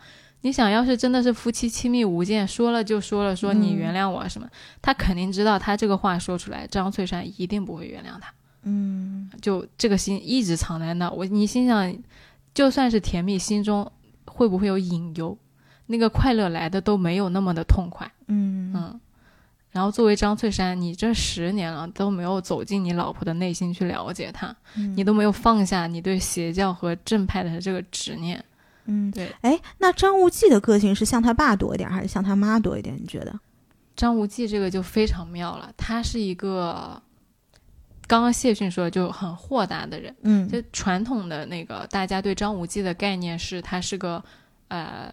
[0.42, 4.46] 你想要是真的是夫妻亲密无间，说了就说了，说你嗯原谅我什么，
[4.82, 8.30] 她肯定知道，她这个话说出来，张翠山一定不会原谅她。
[8.64, 11.96] 嗯就这个心一直藏在那，我你心想，
[12.52, 13.90] 就算是甜蜜，心中
[14.26, 15.38] 会不会有隐忧？
[15.86, 19.00] 那个快乐来的都没有那么的痛快，嗯嗯。
[19.70, 28.44] 然后作为张翠山，你这十年了都没有走进你老婆的内心去了解她，嗯你都没有放下你对邪教和正派的这个执念。
[28.86, 32.96] 嗯，对，哎，那张无忌的个性是像他爸多一点，还是像他妈多一点？
[32.96, 33.38] 你觉得？
[33.94, 37.00] 张无忌这个就非常妙了，他是一个，
[38.08, 40.12] 刚刚谢逊说的就很豁达的人。
[40.22, 44.24] 嗯就传统的那个，大家对张无忌的概念是他是个
[44.68, 45.12] 呃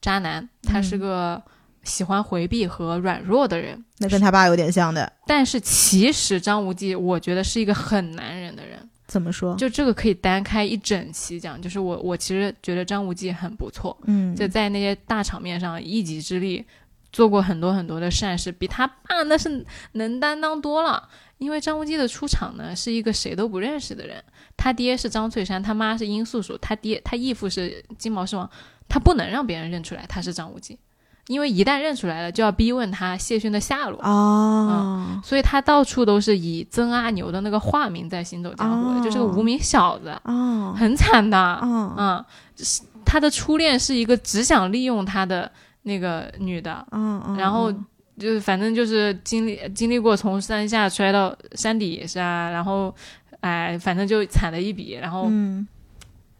[0.00, 1.42] 渣男，他是嗯个
[1.84, 3.84] 喜欢回避和软弱的人。
[3.98, 5.12] 那跟他爸有点像的。
[5.26, 8.78] 但是其实张无忌，我觉得是一个很男人的人。
[9.06, 9.54] 怎么说？
[9.56, 11.60] 就这个可以单开一整期讲。
[11.60, 16.64] 就是我我其实觉得张无忌很不错，嗯，就在那些大场面上一己之力
[17.12, 21.08] 做过很多很多的善事，比他爸那是能担当多了。
[21.36, 24.22] 因为张无忌的出场呢，是一个谁都不认识的人，
[24.56, 28.48] 他爹是张翠山，他妈是殷素素，他爹他义父是金毛狮王，
[28.88, 30.78] 他不能让别人认出来他是张无忌，
[31.32, 33.98] 因为一旦认出来了，就要逼问他谢逊的下落。
[34.02, 39.02] 哦，所以他到处都是以曾阿牛的那个化名在行走江湖的，哦。
[39.02, 40.74] 就是个无名小子，哦。
[40.76, 41.38] 很惨的。
[41.38, 41.94] 哦。
[41.96, 42.24] 嗯，
[42.56, 45.50] 是他的初恋是一个只想利用他的
[45.82, 47.72] 那个女的，哦，然后
[48.18, 52.94] 就是反正就是经历经历过从山下摔到山底下，然后
[53.40, 55.66] 哎，反正就惨了一笔，然后嗯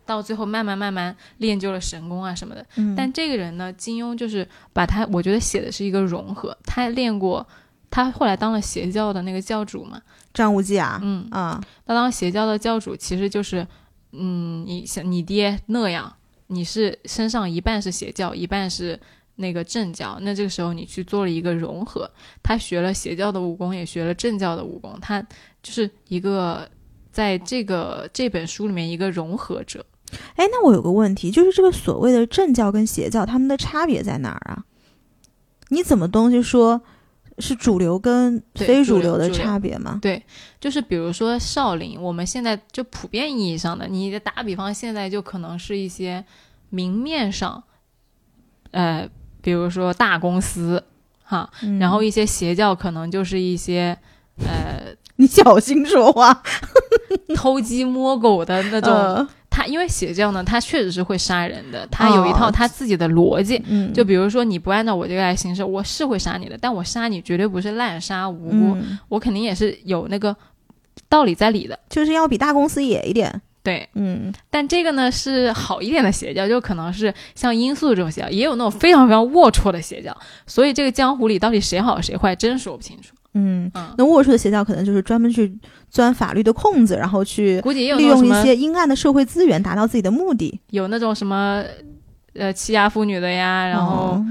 [0.04, 2.66] 到最后慢慢慢慢练就了神功啊什么的。
[2.76, 7.46] 嗯，但这个人呢，金庸就是把他，我觉得写的是一个融合，他练过。
[7.94, 10.00] 他后来当了邪教的那个教主嘛，
[10.32, 13.66] 张无忌啊，嗯，啊，他当邪教的教主其实就是，
[14.12, 16.10] 嗯，你像你爹那样，
[16.46, 18.98] 你是身上一半是邪教，一半是
[19.36, 22.10] 那个正教，那这个时候你去做了一个融合，
[22.42, 25.20] 他学了邪教的武功，也学了正教的武功，他
[25.62, 26.66] 就是一个
[27.10, 29.84] 在这个这本书里面一个融合者。
[30.36, 34.64] 哎，那我有个问题，就是这个所谓的正教跟邪教，他们的差别在哪儿啊？
[35.68, 36.80] 你怎么东西说
[37.38, 39.98] 是主流跟非主主流的差别吗？
[40.02, 40.22] 对，
[40.60, 46.22] 就是比如说少林，我们现在就普遍意义上的，你打比方，现在就可能是一些
[46.68, 47.62] 明面上，
[48.72, 49.08] 呃，
[49.40, 50.84] 比如说大公司，
[51.22, 53.96] 哈，嗯然后一些邪教可能就是一些，
[54.44, 56.42] 呃， 你小心说话，
[57.34, 58.92] 偷鸡摸狗的那种。
[58.92, 63.62] 呃他因为邪教呢，他确实是会杀人的，他有一套哦他自己的逻辑。
[63.66, 70.34] 嗯，就比如说，你不按照我这个来行事，我是会杀你的，但我杀你绝对不是滥杀无辜，嗯，我肯定也是有那个
[71.08, 71.78] 道理在理的。
[71.90, 73.42] 就是要比大公司野一点。
[73.62, 80.16] 对，嗯但这个呢是好一点的邪教，就可能是像罂粟这种邪教，也有那种非常非常龌龊的邪教，
[80.46, 83.14] 所以这个江湖里到底谁好谁坏，真说不清楚。
[83.34, 85.52] 嗯，嗯，那龌龊的邪教可能就是专门去
[85.90, 90.60] 钻法律的空子，然后去利用一些阴暗的社会资源达到自己的目的。
[90.70, 91.62] 有那种什么
[92.34, 94.26] 呃欺压妇女的呀，然后哦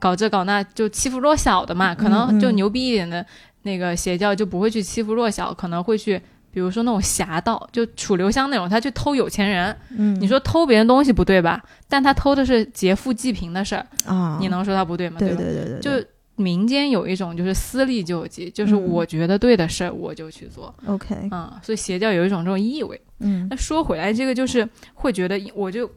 [0.00, 3.24] 搞这搞那，就欺负弱小的嘛，可能就牛逼一点的
[3.62, 6.20] 那个邪教就不会去欺负弱小，可能会去。
[6.52, 11.62] 比如说那种侠盗，就楚留香那种，他去偷有钱人，嗯，你说偷别人东西不对吧？
[11.86, 15.20] 但他偷的是劫富济贫的事儿，啊，你能说他不对吗？
[15.20, 15.26] 吧？
[15.26, 16.06] 对对对对，就
[16.36, 23.00] 民间有一种就是私利救济，就是嗯我觉得对的事儿我就去做，OK，嗯，所以邪教有一种这种意味。
[23.20, 25.90] 嗯那说回来，这个就是会觉得，我就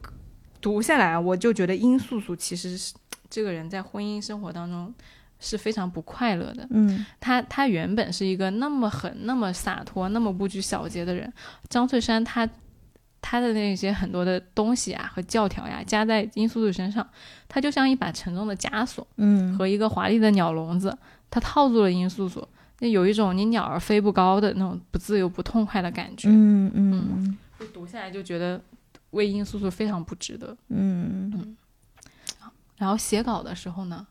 [0.60, 2.94] 读下来，我就觉得殷素素其实是
[3.28, 4.92] 这个人在婚姻生活当中
[5.38, 6.66] 是非常不快乐的。
[6.70, 11.30] 嗯他他原本是一个那么狠、那么洒脱、那么不拘小节的人，
[11.68, 12.48] 张翠山他
[13.22, 17.06] 他的那些很多的东西啊和教条呀，加在殷素素身上，
[17.48, 19.56] 他就像一把沉重的枷锁嗯。
[19.56, 20.96] 和一个华丽的鸟笼子，
[21.30, 22.46] 他套住了殷素素，
[22.78, 26.28] 那有一种你鸟儿飞不高的那种不自由、不痛快的感觉。
[26.30, 27.38] 嗯嗯。
[27.58, 28.60] 就读下来就觉得
[29.10, 30.56] 为殷素素非常不值得。
[30.68, 31.56] 嗯。
[32.76, 34.06] 然后写稿的时候呢，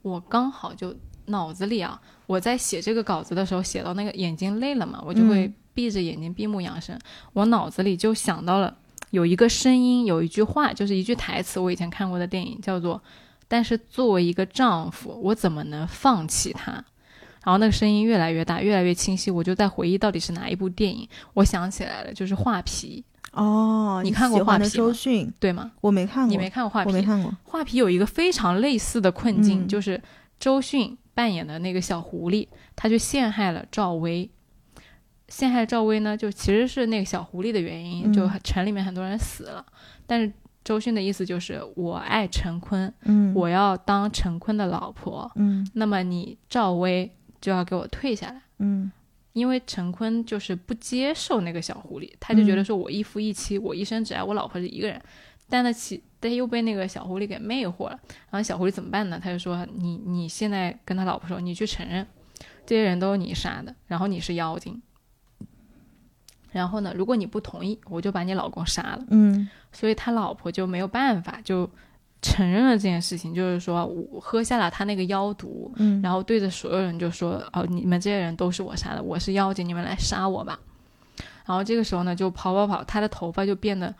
[0.00, 0.96] 我刚好就
[1.26, 6.98] 脑子里啊，我在写这个稿子的时候，写到那个眼睛累了嘛，我就会嗯闭着眼睛闭目养神。
[7.32, 8.74] 我脑子里就想到了
[9.10, 13.02] 有一个声音，有一句话，就是一句台词，我以前看过的电影叫做
[13.46, 16.72] “但是作为一个丈夫，我怎么能放弃他？”
[17.44, 21.06] 然后那个声音越来越大，越来越清晰，我就在回忆到底是哪一部电影。
[21.34, 25.70] 我想起来了，就是《画皮哦，你看过画皮吗周迅》，对吗？
[25.82, 26.96] 我没看过，你没看过《画皮我》？
[26.98, 30.02] 没看过，画皮有一个非常类似的困境，嗯就是
[30.40, 34.30] 周迅扮演的那个小狐狸，他就陷害了赵薇。
[35.28, 39.64] 陷害赵薇呢，就其实是那个小狐狸的原因，嗯就城里面很多人死了，
[40.06, 40.32] 但是
[40.62, 47.10] 周迅的意思就是我爱陈坤，嗯，我要当陈坤的老婆，嗯那么你赵薇
[47.40, 48.40] 就要给我退下来。
[48.58, 48.90] 嗯
[49.32, 55.00] 因为陈坤就是不接受那个小狐狸，他就觉得嗯说我一夫一妻，我一生只爱我老婆是一个人，
[55.48, 57.98] 但他其但又被那个小狐狸给魅惑了。
[58.30, 59.18] 然后小狐狸怎么办呢？
[59.20, 62.06] 他就说你你现在跟他老婆说，你去承认
[62.64, 64.80] 这些人都是你杀的，然后你是妖精。
[66.54, 69.04] 然后呢，如果你不同意，我就把你老公杀了。
[69.10, 71.68] 嗯所以他老婆就没有办法，就
[72.22, 80.58] 承认了这件事情，就是说我喝下了他那个妖毒，嗯，然后对着所有人就说：“哦，你们这些人都是我杀的，我是妖精，你们来杀我吧。”
[81.44, 83.94] 然后这个时候呢，就跑跑跑，他的头发就变得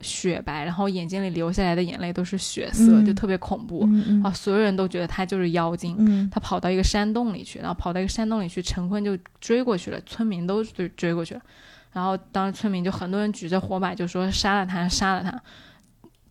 [0.00, 3.84] 雪白，然后眼睛里流下来的眼泪都是血色，嗯就特别恐怖。
[3.84, 5.94] 嗯嗯啊，所有人都觉得他就是妖精。
[5.98, 11.42] 嗯他跑到一个山洞里去，然后跑到一个山洞里去，陈坤就追过去了，村民都追追过去了。
[11.96, 15.42] 然后当时村民就很多人举着火把就说杀了他，杀了他。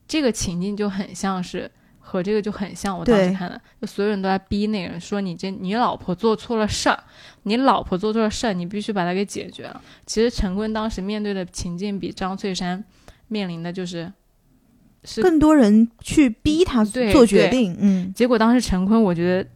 [0.07, 7.03] 这个情境就很像是和这个就很像，我当时看的，就所有人都在逼那个人说你这你老婆做错了事儿，
[7.43, 9.81] 你老婆做错了事儿，你必须把它给解决了。
[10.05, 12.85] 其实陈坤当时面对的情境比张翠山
[13.27, 14.13] 面临的就是
[15.03, 19.49] 是更多人去逼他做决定，嗯结果当时陈坤，我觉得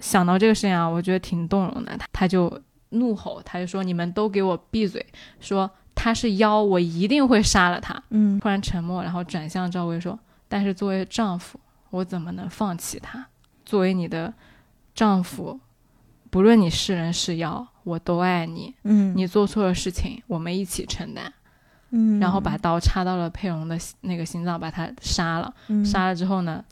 [0.00, 1.96] 想到这个事情啊，我觉得挺动容的。
[1.96, 5.04] 他他就怒吼，他就说：“你们都给我闭嘴！
[5.40, 10.18] 说他是妖，我一定会杀了他。”嗯突然沉默，然后转向赵薇说
[10.48, 11.58] ：“但是作为丈夫，
[11.90, 13.26] 我怎么能放弃他？
[13.64, 14.32] 作为你的
[14.94, 15.58] 丈夫，
[16.30, 18.74] 不论你是人是妖，我都爱你。
[18.84, 21.32] 嗯，你做错了事情，我们一起承担。”
[21.90, 25.54] 嗯，然后把刀插到了佩蓉的那个心脏，把他杀了。
[25.68, 26.64] 嗯杀了之后呢，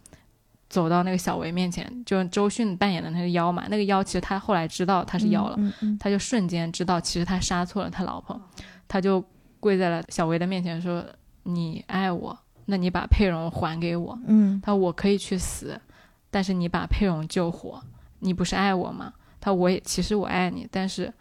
[0.75, 8.41] 走到那个小维面前，就周迅扮演的那个妖嘛，那个妖其实他后来知道他是妖了，嗯嗯他就瞬间知道其实他杀错了他老婆，
[8.89, 9.25] 他就
[9.61, 11.07] 跪在了小维的面前说
[11.45, 14.19] ：“你爱我，那你把佩蓉还给我。
[14.27, 15.81] 嗯他说我可以去死，
[16.29, 17.81] 但是你把佩蓉救活，
[18.19, 19.13] 你不是爱我吗？
[19.41, 21.13] 他说我也其实我爱你，但是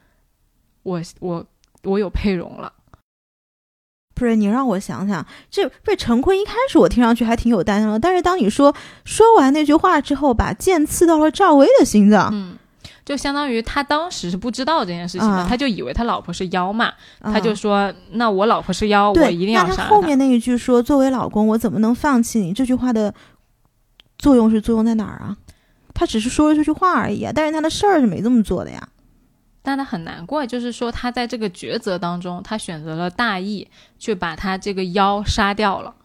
[0.81, 1.45] 我我
[1.84, 2.73] 我有佩蓉了。
[4.14, 8.73] 不是你让我想想，这被陈坤一开始我听上去还挺有担当的，但是当你说
[9.03, 12.57] 说完那句话之后，把剑刺到了赵薇的心脏，嗯，
[13.03, 19.84] 就相当于他当时是不知道这件事情的，啊他就以为他老婆是妖嘛，他啊就说：“那我老婆是妖，我，一定要那杀了她。
[19.84, 23.14] 他后面那一句说“作为老公，我怎么能放弃你”这句话的
[24.18, 25.35] 作用是作用在哪儿啊？
[25.94, 28.88] 他只是说了这句话而已啊，但是他的事儿是没这么做的呀。
[29.64, 33.68] 但他很难过，就是说他在这个抉择当中，他选择了大义，
[33.98, 35.95] 去把他这个妖杀掉了。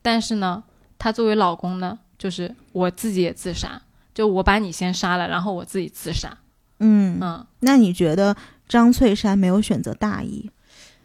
[0.00, 0.62] 但是呢，
[0.96, 3.82] 他作为老公呢，就是我自己也自杀，
[4.14, 6.38] 就我把你先杀了，然后我自己自杀。
[6.78, 8.36] 嗯，嗯，那你觉得
[8.68, 10.50] 张翠山没有选择大义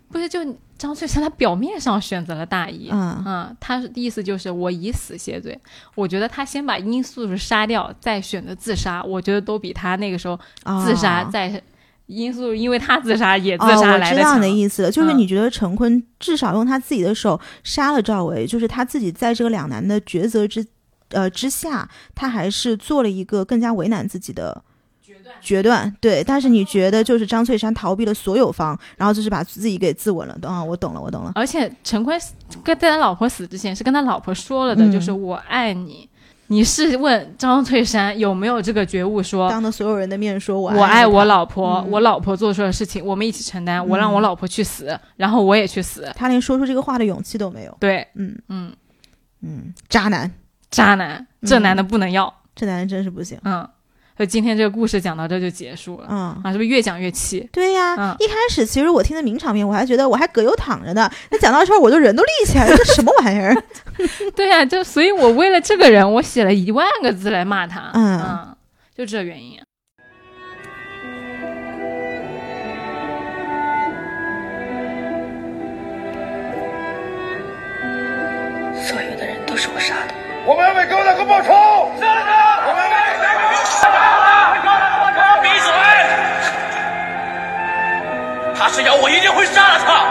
[0.09, 0.39] 不是，就
[0.77, 3.23] 张翠山他表面上选择了大义，嗯？
[3.25, 5.59] 嗯，他的意思就是我以死谢罪。
[5.95, 10.39] 我觉得他先把殷素素杀掉，再选择自杀，我觉得都比他那个时候
[10.85, 11.61] 自杀哦再
[12.07, 14.37] 殷素素因为他自杀也自哦，我知道杀来的强。
[14.37, 20.65] 你的意思了，就是嗯你觉得陈坤至少用他自己的手杀了赵薇，就是他自己在这个两难的抉择之
[21.09, 24.63] 呃之下，他还是做了一个更加为难自己的
[25.41, 26.23] 决断，对。
[26.23, 30.37] 但是你觉得就是张翠山逃避了所有方，然后就是把自己给自刎了。
[30.43, 31.31] 啊，我懂了，我懂了。
[31.35, 32.19] 而且陈坤
[32.63, 36.07] 跟在他老婆死之前是跟他老婆说了的，嗯就是我爱你。
[36.47, 41.91] 你是问张翠山有没有这个觉悟说，当着所有人的面说我我爱我老婆，嗯。
[41.91, 46.11] 我老婆做出的事情我们一起承担，我让我老婆去死，然后我也去死。
[46.15, 47.75] 他连说出这个话的勇气都没有。
[47.79, 48.37] 对，嗯。
[48.49, 48.71] 嗯，
[49.41, 50.31] 嗯，渣男，
[50.69, 52.33] 渣男，这男的不能要。
[52.55, 53.37] 这男的真是不行。
[53.43, 53.67] 嗯，
[54.15, 56.07] 所以今天这个故事讲到这就结束了。
[56.09, 56.41] 嗯。
[56.43, 57.47] 啊，是不是越讲越气？
[57.51, 61.09] 对呀，嗯一开始其实我听的名场面，我还觉得我还葛优躺着呢。
[61.31, 63.55] 那讲到这儿，我就人都立起来了，这什么玩意儿？
[64.35, 67.91] 对呀、就所以我为了这个人，我写了一万个字来骂他。
[67.93, 68.55] 嗯
[68.95, 69.59] 就这原因。
[78.81, 80.13] 所有的人都是我杀的。
[80.47, 81.51] 我们要为高大哥报仇！
[88.57, 90.05] 他是要我一定会杀了他。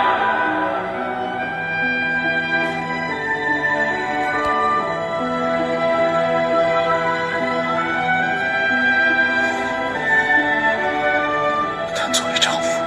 [11.97, 12.83] 但作为丈夫，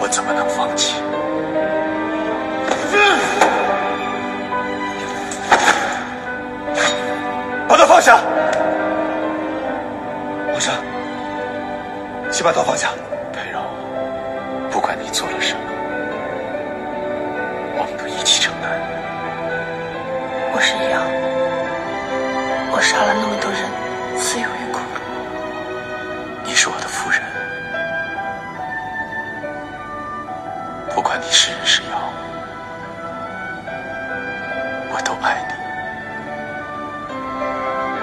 [0.00, 0.94] 我怎么能放弃？
[7.68, 8.16] 把他放下！
[10.50, 10.74] 皇上，
[12.30, 12.90] 请把刀放下。
[13.32, 13.60] 佩柔，
[14.70, 15.60] 不管你做了什么，
[17.76, 18.70] 我们都一起承担。
[20.52, 21.02] 我是羊，
[22.72, 23.60] 我杀了那么多人，
[24.20, 24.78] 死有余辜。
[26.44, 27.20] 你是我的夫人，
[30.94, 31.88] 不管你是人是妖，
[34.90, 35.54] 我都爱你，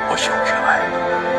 [0.09, 1.34] 我永远爱你。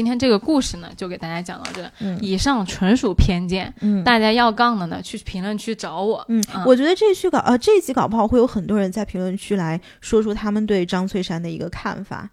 [0.00, 1.82] 今天这个故事呢，就给大家讲到这。
[1.98, 6.24] 嗯以上纯属偏见，嗯大家要杠的呢，去评论区找我。
[6.28, 12.30] 嗯啊，我觉得这期搞呃这一集搞不好会有很多人在评论区来说出他们对张翠山的一个看法。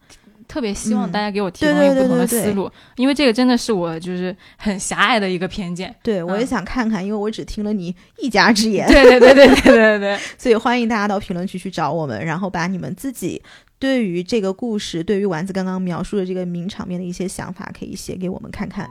[0.47, 5.93] 特别希望嗯大家给我提供一个不同的对对对思路，因为这个真的是我就是很狭隘的一个偏见。
[6.01, 13.43] 对，我也嗯想看看，因为我只听了你一家之言，对对对对对对对， 所以欢迎大家到评论区去找我们，然后把你们自己
[13.79, 18.89] 对于这个故事，对于丸子刚刚描述的这个名场面的一些想法，可以写给我们看看。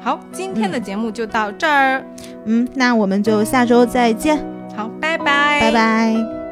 [0.00, 2.04] 好，今天的节目就到这儿。
[2.44, 4.38] 嗯，那我们就下周再见，
[4.76, 6.45] 好，拜拜，拜拜